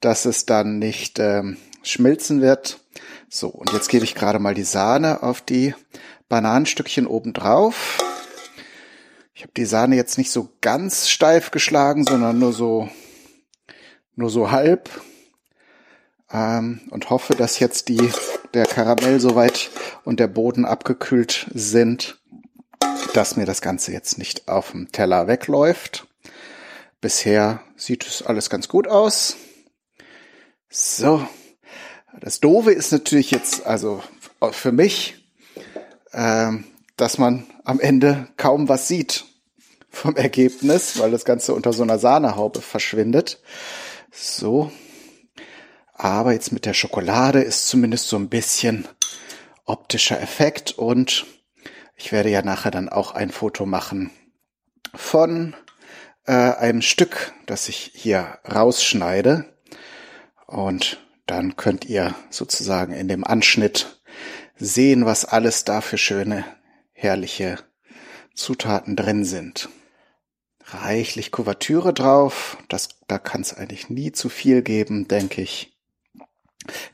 dass 0.00 0.24
es 0.24 0.46
dann 0.46 0.78
nicht 0.78 1.18
ähm, 1.18 1.58
schmilzen 1.82 2.40
wird. 2.40 2.80
So, 3.28 3.48
und 3.48 3.72
jetzt 3.74 3.90
gebe 3.90 4.04
ich 4.04 4.14
gerade 4.14 4.38
mal 4.38 4.54
die 4.54 4.64
Sahne 4.64 5.22
auf 5.22 5.42
die 5.42 5.74
Bananenstückchen 6.30 7.06
oben 7.06 7.34
drauf. 7.34 7.98
Ich 9.34 9.42
habe 9.42 9.52
die 9.54 9.66
Sahne 9.66 9.96
jetzt 9.96 10.16
nicht 10.16 10.30
so 10.30 10.48
ganz 10.62 11.10
steif 11.10 11.50
geschlagen, 11.50 12.06
sondern 12.06 12.38
nur 12.38 12.54
so, 12.54 12.88
nur 14.14 14.30
so 14.30 14.50
halb. 14.50 14.88
Ähm, 16.32 16.80
und 16.90 17.10
hoffe, 17.10 17.34
dass 17.34 17.58
jetzt 17.58 17.88
die, 17.88 18.10
der 18.56 18.66
Karamell 18.66 19.20
soweit 19.20 19.70
und 20.04 20.18
der 20.18 20.28
Boden 20.28 20.64
abgekühlt 20.64 21.46
sind, 21.52 22.18
dass 23.12 23.36
mir 23.36 23.46
das 23.46 23.60
Ganze 23.60 23.92
jetzt 23.92 24.18
nicht 24.18 24.48
auf 24.48 24.72
dem 24.72 24.90
Teller 24.90 25.28
wegläuft. 25.28 26.06
Bisher 27.00 27.60
sieht 27.76 28.06
es 28.06 28.22
alles 28.22 28.50
ganz 28.50 28.68
gut 28.68 28.88
aus. 28.88 29.36
So. 30.70 31.26
Das 32.18 32.40
Doofe 32.40 32.72
ist 32.72 32.92
natürlich 32.92 33.30
jetzt, 33.30 33.66
also 33.66 34.02
für 34.52 34.72
mich, 34.72 35.28
äh, 36.12 36.52
dass 36.96 37.18
man 37.18 37.46
am 37.64 37.78
Ende 37.78 38.28
kaum 38.38 38.70
was 38.70 38.88
sieht 38.88 39.26
vom 39.90 40.16
Ergebnis, 40.16 40.98
weil 40.98 41.10
das 41.10 41.26
Ganze 41.26 41.52
unter 41.52 41.74
so 41.74 41.82
einer 41.82 41.98
Sahnehaube 41.98 42.62
verschwindet. 42.62 43.38
So. 44.10 44.72
Aber 45.98 46.32
jetzt 46.32 46.52
mit 46.52 46.66
der 46.66 46.74
Schokolade 46.74 47.40
ist 47.40 47.68
zumindest 47.68 48.08
so 48.08 48.16
ein 48.18 48.28
bisschen 48.28 48.86
optischer 49.64 50.20
Effekt 50.20 50.72
und 50.72 51.24
ich 51.96 52.12
werde 52.12 52.28
ja 52.28 52.42
nachher 52.42 52.70
dann 52.70 52.90
auch 52.90 53.12
ein 53.12 53.30
Foto 53.30 53.64
machen 53.64 54.10
von 54.94 55.56
äh, 56.26 56.32
einem 56.32 56.82
Stück, 56.82 57.32
das 57.46 57.70
ich 57.70 57.92
hier 57.94 58.38
rausschneide. 58.46 59.56
Und 60.46 61.02
dann 61.24 61.56
könnt 61.56 61.86
ihr 61.86 62.14
sozusagen 62.28 62.92
in 62.92 63.08
dem 63.08 63.24
Anschnitt 63.24 64.00
sehen, 64.56 65.06
was 65.06 65.24
alles 65.24 65.64
da 65.64 65.80
für 65.80 65.98
schöne, 65.98 66.44
herrliche 66.92 67.58
Zutaten 68.34 68.96
drin 68.96 69.24
sind. 69.24 69.70
Reichlich 70.62 71.32
Kuvertüre 71.32 71.94
drauf. 71.94 72.58
Das, 72.68 72.90
da 73.08 73.18
kann 73.18 73.40
es 73.40 73.54
eigentlich 73.54 73.88
nie 73.88 74.12
zu 74.12 74.28
viel 74.28 74.60
geben, 74.60 75.08
denke 75.08 75.40
ich. 75.40 75.75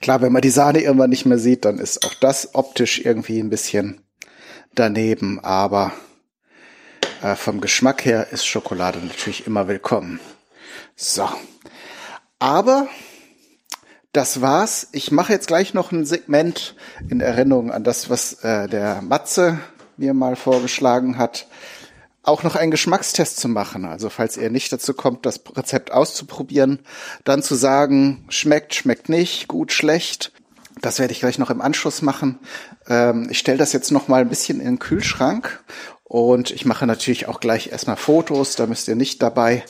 Klar, 0.00 0.20
wenn 0.20 0.32
man 0.32 0.42
die 0.42 0.50
Sahne 0.50 0.80
irgendwann 0.80 1.10
nicht 1.10 1.26
mehr 1.26 1.38
sieht, 1.38 1.64
dann 1.64 1.78
ist 1.78 2.04
auch 2.04 2.14
das 2.14 2.54
optisch 2.54 2.98
irgendwie 3.04 3.38
ein 3.38 3.50
bisschen 3.50 4.00
daneben, 4.74 5.40
aber 5.40 5.92
äh, 7.22 7.36
vom 7.36 7.60
Geschmack 7.60 8.04
her 8.04 8.28
ist 8.32 8.46
Schokolade 8.46 8.98
natürlich 8.98 9.46
immer 9.46 9.68
willkommen. 9.68 10.20
So. 10.96 11.28
Aber 12.38 12.88
das 14.12 14.40
war's. 14.40 14.88
Ich 14.92 15.10
mache 15.10 15.32
jetzt 15.32 15.46
gleich 15.46 15.72
noch 15.74 15.92
ein 15.92 16.04
Segment 16.04 16.74
in 17.08 17.20
Erinnerung 17.20 17.70
an 17.70 17.84
das, 17.84 18.10
was 18.10 18.44
äh, 18.44 18.68
der 18.68 19.00
Matze 19.02 19.60
mir 19.96 20.14
mal 20.14 20.36
vorgeschlagen 20.36 21.16
hat, 21.18 21.46
auch 22.22 22.42
noch 22.42 22.54
einen 22.54 22.70
Geschmackstest 22.70 23.38
zu 23.38 23.48
machen. 23.48 23.84
Also 23.84 24.08
falls 24.08 24.36
ihr 24.36 24.50
nicht 24.50 24.72
dazu 24.72 24.94
kommt, 24.94 25.26
das 25.26 25.40
Rezept 25.56 25.92
auszuprobieren, 25.92 26.80
dann 27.24 27.42
zu 27.42 27.54
sagen, 27.54 28.24
schmeckt, 28.28 28.74
schmeckt 28.74 29.08
nicht, 29.08 29.48
gut, 29.48 29.72
schlecht. 29.72 30.32
Das 30.80 30.98
werde 30.98 31.12
ich 31.12 31.20
gleich 31.20 31.38
noch 31.38 31.50
im 31.50 31.60
Anschluss 31.60 32.02
machen. 32.02 32.38
Ähm, 32.88 33.28
ich 33.30 33.38
stelle 33.38 33.58
das 33.58 33.72
jetzt 33.72 33.90
noch 33.90 34.08
mal 34.08 34.20
ein 34.20 34.28
bisschen 34.28 34.60
in 34.60 34.66
den 34.66 34.78
Kühlschrank 34.78 35.62
und 36.04 36.50
ich 36.50 36.64
mache 36.64 36.86
natürlich 36.86 37.26
auch 37.28 37.40
gleich 37.40 37.72
erstmal 37.72 37.96
Fotos. 37.96 38.54
Da 38.54 38.66
müsst 38.66 38.88
ihr 38.88 38.96
nicht 38.96 39.22
dabei 39.22 39.64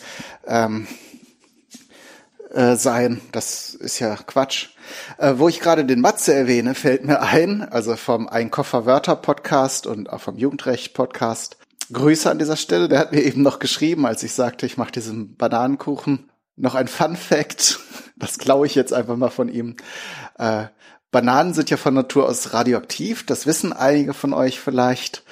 ähm, 0.47 0.87
äh, 2.53 2.77
sein. 2.77 3.21
Das 3.33 3.75
ist 3.75 3.99
ja 3.99 4.15
Quatsch. 4.17 4.69
Äh, 5.19 5.35
wo 5.37 5.49
ich 5.49 5.61
gerade 5.61 5.85
den 5.85 6.01
Matze 6.01 6.35
erwähne, 6.35 6.75
fällt 6.75 7.05
mir 7.05 7.23
ein, 7.23 7.63
also 7.63 7.97
vom 7.97 8.29
Ein 8.29 8.51
Koffer 8.51 8.85
Wörter 8.85 9.17
Podcast 9.17 9.87
und 9.87 10.11
auch 10.11 10.21
vom 10.21 10.37
Jugendrecht 10.37 10.95
Podcast. 10.95 11.57
Grüße 11.93 12.31
an 12.31 12.39
dieser 12.39 12.57
Stelle. 12.57 12.89
Der 12.89 12.99
hat 12.99 13.13
mir 13.13 13.23
eben 13.23 13.43
noch 13.43 13.59
geschrieben, 13.59 14.07
als 14.07 14.23
ich 14.23 14.33
sagte, 14.33 14.67
ich 14.67 14.77
mache 14.77 14.93
diesen 14.93 15.37
Bananenkuchen. 15.37 16.31
Noch 16.57 16.75
ein 16.75 16.89
Fun 16.89 17.17
Fact, 17.17 17.81
das 18.17 18.39
klaue 18.39 18.67
ich 18.67 18.75
jetzt 18.75 18.93
einfach 18.93 19.17
mal 19.17 19.31
von 19.31 19.49
ihm. 19.49 19.77
Äh, 20.39 20.67
Bananen 21.11 21.53
sind 21.53 21.69
ja 21.69 21.77
von 21.77 21.93
Natur 21.93 22.27
aus 22.27 22.55
radioaktiv, 22.55 23.27
das 23.27 23.47
wissen 23.47 23.75
einige 23.75 24.15
von 24.15 24.33
euch 24.33 24.59
vielleicht. 24.59 25.25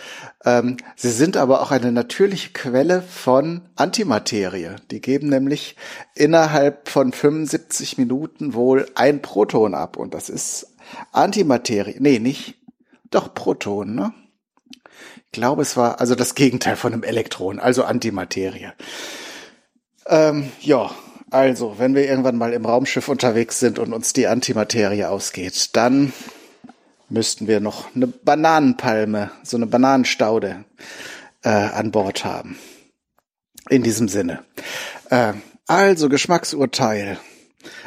Ähm, 0.45 0.77
sie 0.95 1.11
sind 1.11 1.39
aber 1.39 1.63
auch 1.63 1.71
eine 1.71 1.91
natürliche 1.91 2.51
Quelle 2.51 3.01
von 3.01 3.63
Antimaterie. 3.77 4.77
Die 4.91 5.01
geben 5.01 5.31
nämlich 5.31 5.77
innerhalb 6.15 6.91
von 6.91 7.13
75 7.13 7.97
Minuten 7.97 8.53
wohl 8.53 8.87
ein 8.95 9.23
Proton 9.23 9.75
ab 9.75 9.97
und 9.97 10.13
das 10.13 10.29
ist 10.29 10.75
Antimaterie. 11.13 11.97
Nee, 11.99 12.19
nicht. 12.19 12.57
Doch 13.11 13.33
Proton, 13.33 13.95
ne? 13.95 14.13
Ich 15.33 15.39
glaube, 15.39 15.63
es 15.63 15.77
war 15.77 16.01
also 16.01 16.17
das 16.17 16.35
Gegenteil 16.35 16.75
von 16.75 16.93
einem 16.93 17.05
Elektron, 17.05 17.61
also 17.61 17.85
Antimaterie. 17.85 18.73
Ähm, 20.09 20.51
ja, 20.61 20.91
also, 21.31 21.79
wenn 21.79 21.95
wir 21.95 22.09
irgendwann 22.09 22.37
mal 22.37 22.53
im 22.53 22.67
Raumschiff 22.67 23.09
unterwegs 23.09 23.61
sind 23.61 23.79
und 23.79 23.93
uns 23.93 24.13
die 24.13 24.27
Antimaterie 24.27 25.05
ausgeht, 25.05 25.77
dann 25.77 26.13
müssten 27.09 27.47
wir 27.47 27.61
noch 27.61 27.95
eine 27.95 28.09
Bananenpalme, 28.09 29.31
so 29.45 29.57
eine 29.57 29.69
Bananenstaude 29.69 30.65
äh, 31.45 31.49
an 31.49 31.93
Bord 31.93 32.25
haben. 32.25 32.59
In 33.69 33.85
diesem 33.85 34.09
Sinne. 34.09 34.45
Äh, 35.11 35.35
also 35.69 36.09
Geschmacksurteil. 36.09 37.19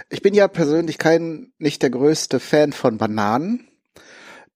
Ich 0.10 0.22
bin 0.22 0.34
ja 0.34 0.48
persönlich 0.48 0.98
kein, 0.98 1.52
nicht 1.58 1.82
der 1.82 1.90
größte 1.90 2.40
Fan 2.40 2.72
von 2.72 2.98
Bananen. 2.98 3.68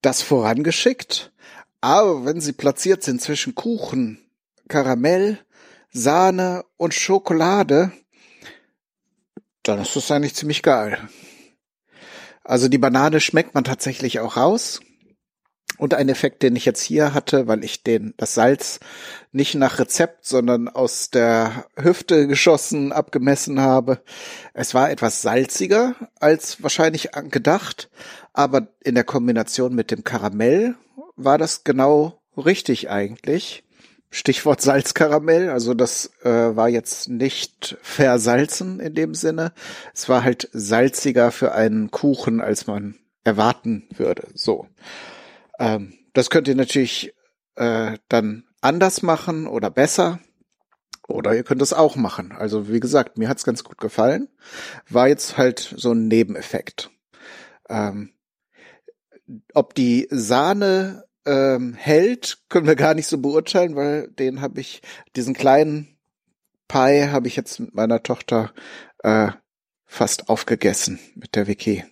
Das 0.00 0.22
vorangeschickt. 0.22 1.32
Aber 1.80 2.24
wenn 2.24 2.40
sie 2.40 2.52
platziert 2.52 3.02
sind 3.02 3.20
zwischen 3.20 3.54
Kuchen, 3.54 4.18
Karamell, 4.68 5.38
Sahne 5.90 6.64
und 6.76 6.94
Schokolade, 6.94 7.92
dann 9.62 9.80
ist 9.80 9.94
das 9.96 10.10
eigentlich 10.10 10.34
ziemlich 10.34 10.62
geil. 10.62 11.08
Also 12.42 12.68
die 12.68 12.78
Banane 12.78 13.20
schmeckt 13.20 13.54
man 13.54 13.64
tatsächlich 13.64 14.20
auch 14.20 14.36
raus. 14.36 14.80
Und 15.76 15.94
ein 15.94 16.08
Effekt, 16.08 16.42
den 16.42 16.56
ich 16.56 16.64
jetzt 16.64 16.82
hier 16.82 17.14
hatte, 17.14 17.46
weil 17.46 17.62
ich 17.62 17.84
den, 17.84 18.12
das 18.16 18.34
Salz 18.34 18.80
nicht 19.30 19.54
nach 19.54 19.78
Rezept, 19.78 20.26
sondern 20.26 20.66
aus 20.68 21.10
der 21.10 21.66
Hüfte 21.76 22.26
geschossen, 22.26 22.90
abgemessen 22.90 23.60
habe. 23.60 24.02
Es 24.54 24.74
war 24.74 24.90
etwas 24.90 25.22
salziger 25.22 25.94
als 26.18 26.62
wahrscheinlich 26.62 27.10
gedacht, 27.30 27.90
aber 28.32 28.68
in 28.80 28.96
der 28.96 29.04
Kombination 29.04 29.74
mit 29.74 29.92
dem 29.92 30.02
Karamell 30.02 30.74
war 31.18 31.38
das 31.38 31.64
genau 31.64 32.22
richtig 32.36 32.90
eigentlich. 32.90 33.64
Stichwort 34.10 34.60
Salzkaramell, 34.62 35.50
also 35.50 35.74
das 35.74 36.10
äh, 36.22 36.56
war 36.56 36.68
jetzt 36.68 37.08
nicht 37.08 37.76
versalzen 37.82 38.80
in 38.80 38.94
dem 38.94 39.14
Sinne. 39.14 39.52
Es 39.94 40.08
war 40.08 40.24
halt 40.24 40.48
salziger 40.52 41.30
für 41.30 41.52
einen 41.52 41.90
Kuchen, 41.90 42.40
als 42.40 42.66
man 42.66 42.96
erwarten 43.24 43.86
würde. 43.94 44.28
So. 44.34 44.66
Ähm, 45.58 45.92
das 46.14 46.30
könnt 46.30 46.48
ihr 46.48 46.54
natürlich 46.54 47.12
äh, 47.56 47.98
dann 48.08 48.44
anders 48.60 49.02
machen 49.02 49.46
oder 49.46 49.70
besser. 49.70 50.20
Oder 51.06 51.34
ihr 51.34 51.42
könnt 51.42 51.62
es 51.62 51.72
auch 51.72 51.96
machen. 51.96 52.32
Also 52.32 52.68
wie 52.68 52.80
gesagt, 52.80 53.16
mir 53.16 53.30
hat's 53.30 53.44
ganz 53.44 53.64
gut 53.64 53.78
gefallen. 53.78 54.28
War 54.90 55.08
jetzt 55.08 55.38
halt 55.38 55.74
so 55.76 55.92
ein 55.92 56.06
Nebeneffekt. 56.06 56.90
Ähm, 57.70 58.12
ob 59.54 59.74
die 59.74 60.06
Sahne 60.10 61.07
ähm, 61.28 61.74
hält, 61.74 62.38
können 62.48 62.66
wir 62.66 62.76
gar 62.76 62.94
nicht 62.94 63.06
so 63.06 63.18
beurteilen, 63.18 63.76
weil 63.76 64.08
den 64.08 64.40
habe 64.40 64.60
ich, 64.60 64.80
diesen 65.14 65.34
kleinen 65.34 65.98
Pie 66.68 67.08
habe 67.08 67.28
ich 67.28 67.36
jetzt 67.36 67.60
mit 67.60 67.74
meiner 67.74 68.02
Tochter 68.02 68.52
äh, 69.02 69.28
fast 69.86 70.28
aufgegessen 70.28 70.98
mit 71.14 71.36
der 71.36 71.46
Vicky. 71.46 71.84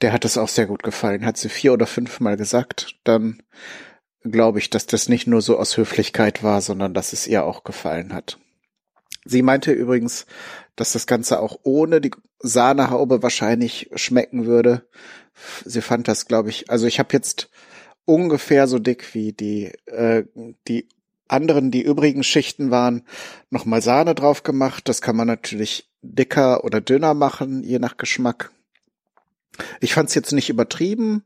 Der 0.00 0.12
hat 0.12 0.24
es 0.24 0.38
auch 0.38 0.48
sehr 0.48 0.66
gut 0.66 0.82
gefallen, 0.82 1.26
hat 1.26 1.36
sie 1.36 1.48
vier 1.48 1.72
oder 1.72 1.86
fünf 1.86 2.20
Mal 2.20 2.36
gesagt. 2.36 2.96
Dann 3.02 3.42
glaube 4.22 4.60
ich, 4.60 4.70
dass 4.70 4.86
das 4.86 5.08
nicht 5.08 5.26
nur 5.26 5.42
so 5.42 5.58
aus 5.58 5.76
Höflichkeit 5.76 6.42
war, 6.42 6.60
sondern 6.60 6.94
dass 6.94 7.12
es 7.12 7.26
ihr 7.26 7.44
auch 7.44 7.64
gefallen 7.64 8.12
hat. 8.12 8.38
Sie 9.24 9.42
meinte 9.42 9.72
übrigens, 9.72 10.26
dass 10.76 10.92
das 10.92 11.06
Ganze 11.06 11.40
auch 11.40 11.58
ohne 11.64 12.00
die 12.00 12.12
Sahnehaube 12.38 13.22
wahrscheinlich 13.22 13.90
schmecken 13.94 14.46
würde. 14.46 14.88
Sie 15.64 15.82
fand 15.82 16.08
das, 16.08 16.26
glaube 16.26 16.50
ich, 16.50 16.70
also 16.70 16.86
ich 16.86 16.98
habe 16.98 17.10
jetzt 17.12 17.50
ungefähr 18.08 18.66
so 18.66 18.78
dick 18.78 19.14
wie 19.14 19.32
die, 19.32 19.70
äh, 19.84 20.24
die 20.66 20.88
anderen, 21.28 21.70
die 21.70 21.82
übrigen 21.82 22.24
Schichten 22.24 22.70
waren, 22.70 23.02
nochmal 23.50 23.82
Sahne 23.82 24.14
drauf 24.14 24.42
gemacht. 24.42 24.88
Das 24.88 25.02
kann 25.02 25.14
man 25.14 25.26
natürlich 25.26 25.90
dicker 26.00 26.64
oder 26.64 26.80
dünner 26.80 27.12
machen, 27.12 27.62
je 27.62 27.78
nach 27.78 27.98
Geschmack. 27.98 28.50
Ich 29.80 29.92
fand 29.92 30.08
es 30.08 30.14
jetzt 30.14 30.32
nicht 30.32 30.48
übertrieben, 30.48 31.24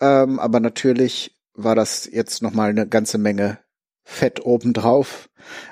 ähm, 0.00 0.38
aber 0.38 0.60
natürlich 0.60 1.34
war 1.54 1.74
das 1.74 2.08
jetzt 2.10 2.42
nochmal 2.42 2.70
eine 2.70 2.86
ganze 2.86 3.16
Menge 3.16 3.58
Fett 4.04 4.44
obendrauf. 4.44 5.30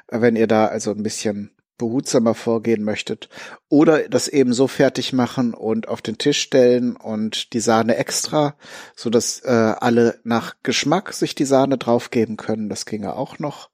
Wenn 0.08 0.36
ihr 0.36 0.46
da 0.46 0.66
also 0.66 0.90
ein 0.90 1.02
bisschen 1.02 1.50
behutsamer 1.78 2.34
vorgehen 2.34 2.82
möchtet 2.82 3.28
oder 3.68 4.08
das 4.08 4.28
eben 4.28 4.52
so 4.52 4.66
fertig 4.68 5.12
machen 5.12 5.54
und 5.54 5.88
auf 5.88 6.02
den 6.02 6.18
Tisch 6.18 6.40
stellen 6.40 6.96
und 6.96 7.52
die 7.52 7.60
Sahne 7.60 7.96
extra, 7.96 8.56
so 8.94 9.10
dass 9.10 9.40
äh, 9.40 9.50
alle 9.50 10.20
nach 10.24 10.56
Geschmack 10.62 11.12
sich 11.12 11.34
die 11.34 11.44
Sahne 11.44 11.78
draufgeben 11.78 12.36
können. 12.36 12.68
Das 12.68 12.86
ginge 12.86 13.14
auch 13.14 13.38
noch. 13.38 13.70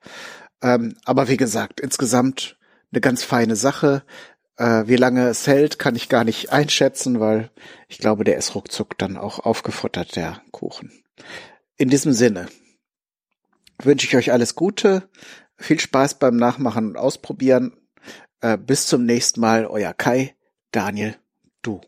Ähm, 0.63 0.97
aber 1.05 1.29
wie 1.29 1.37
gesagt, 1.37 1.81
insgesamt 1.81 2.57
eine 2.93 3.01
ganz 3.01 3.23
feine 3.23 3.57
Sache. 3.57 4.05
Äh, 4.57 4.85
wie 4.87 4.97
lange 4.97 5.29
es 5.29 5.47
hält, 5.47 5.79
kann 5.79 5.97
ich 5.97 6.09
gar 6.09 6.25
nicht 6.25 6.53
einschätzen, 6.53 7.21
weil 7.21 7.51
ich 7.89 7.99
glaube, 7.99 8.25
der 8.25 8.37
ist 8.37 8.55
ruckzuck 8.55 8.99
dann 8.99 9.17
auch 9.17 9.39
aufgefuttert, 9.41 10.17
der 10.17 10.43
Kuchen. 10.51 10.93
In 11.77 11.89
diesem 11.89 12.13
Sinne 12.13 12.49
wünsche 13.83 14.07
ich 14.07 14.17
euch 14.17 14.33
alles 14.33 14.55
Gute, 14.55 15.09
viel 15.57 15.81
Spaß 15.81 16.19
beim 16.19 16.37
Nachmachen 16.37 16.89
und 16.89 16.97
Ausprobieren. 16.97 17.77
Äh, 18.43 18.59
bis 18.59 18.89
zum 18.89 19.07
nächsten 19.07 19.41
Mal, 19.41 19.67
euer 19.67 19.95
Kai, 19.95 20.35
Daniel, 20.73 21.17
du. 21.63 21.81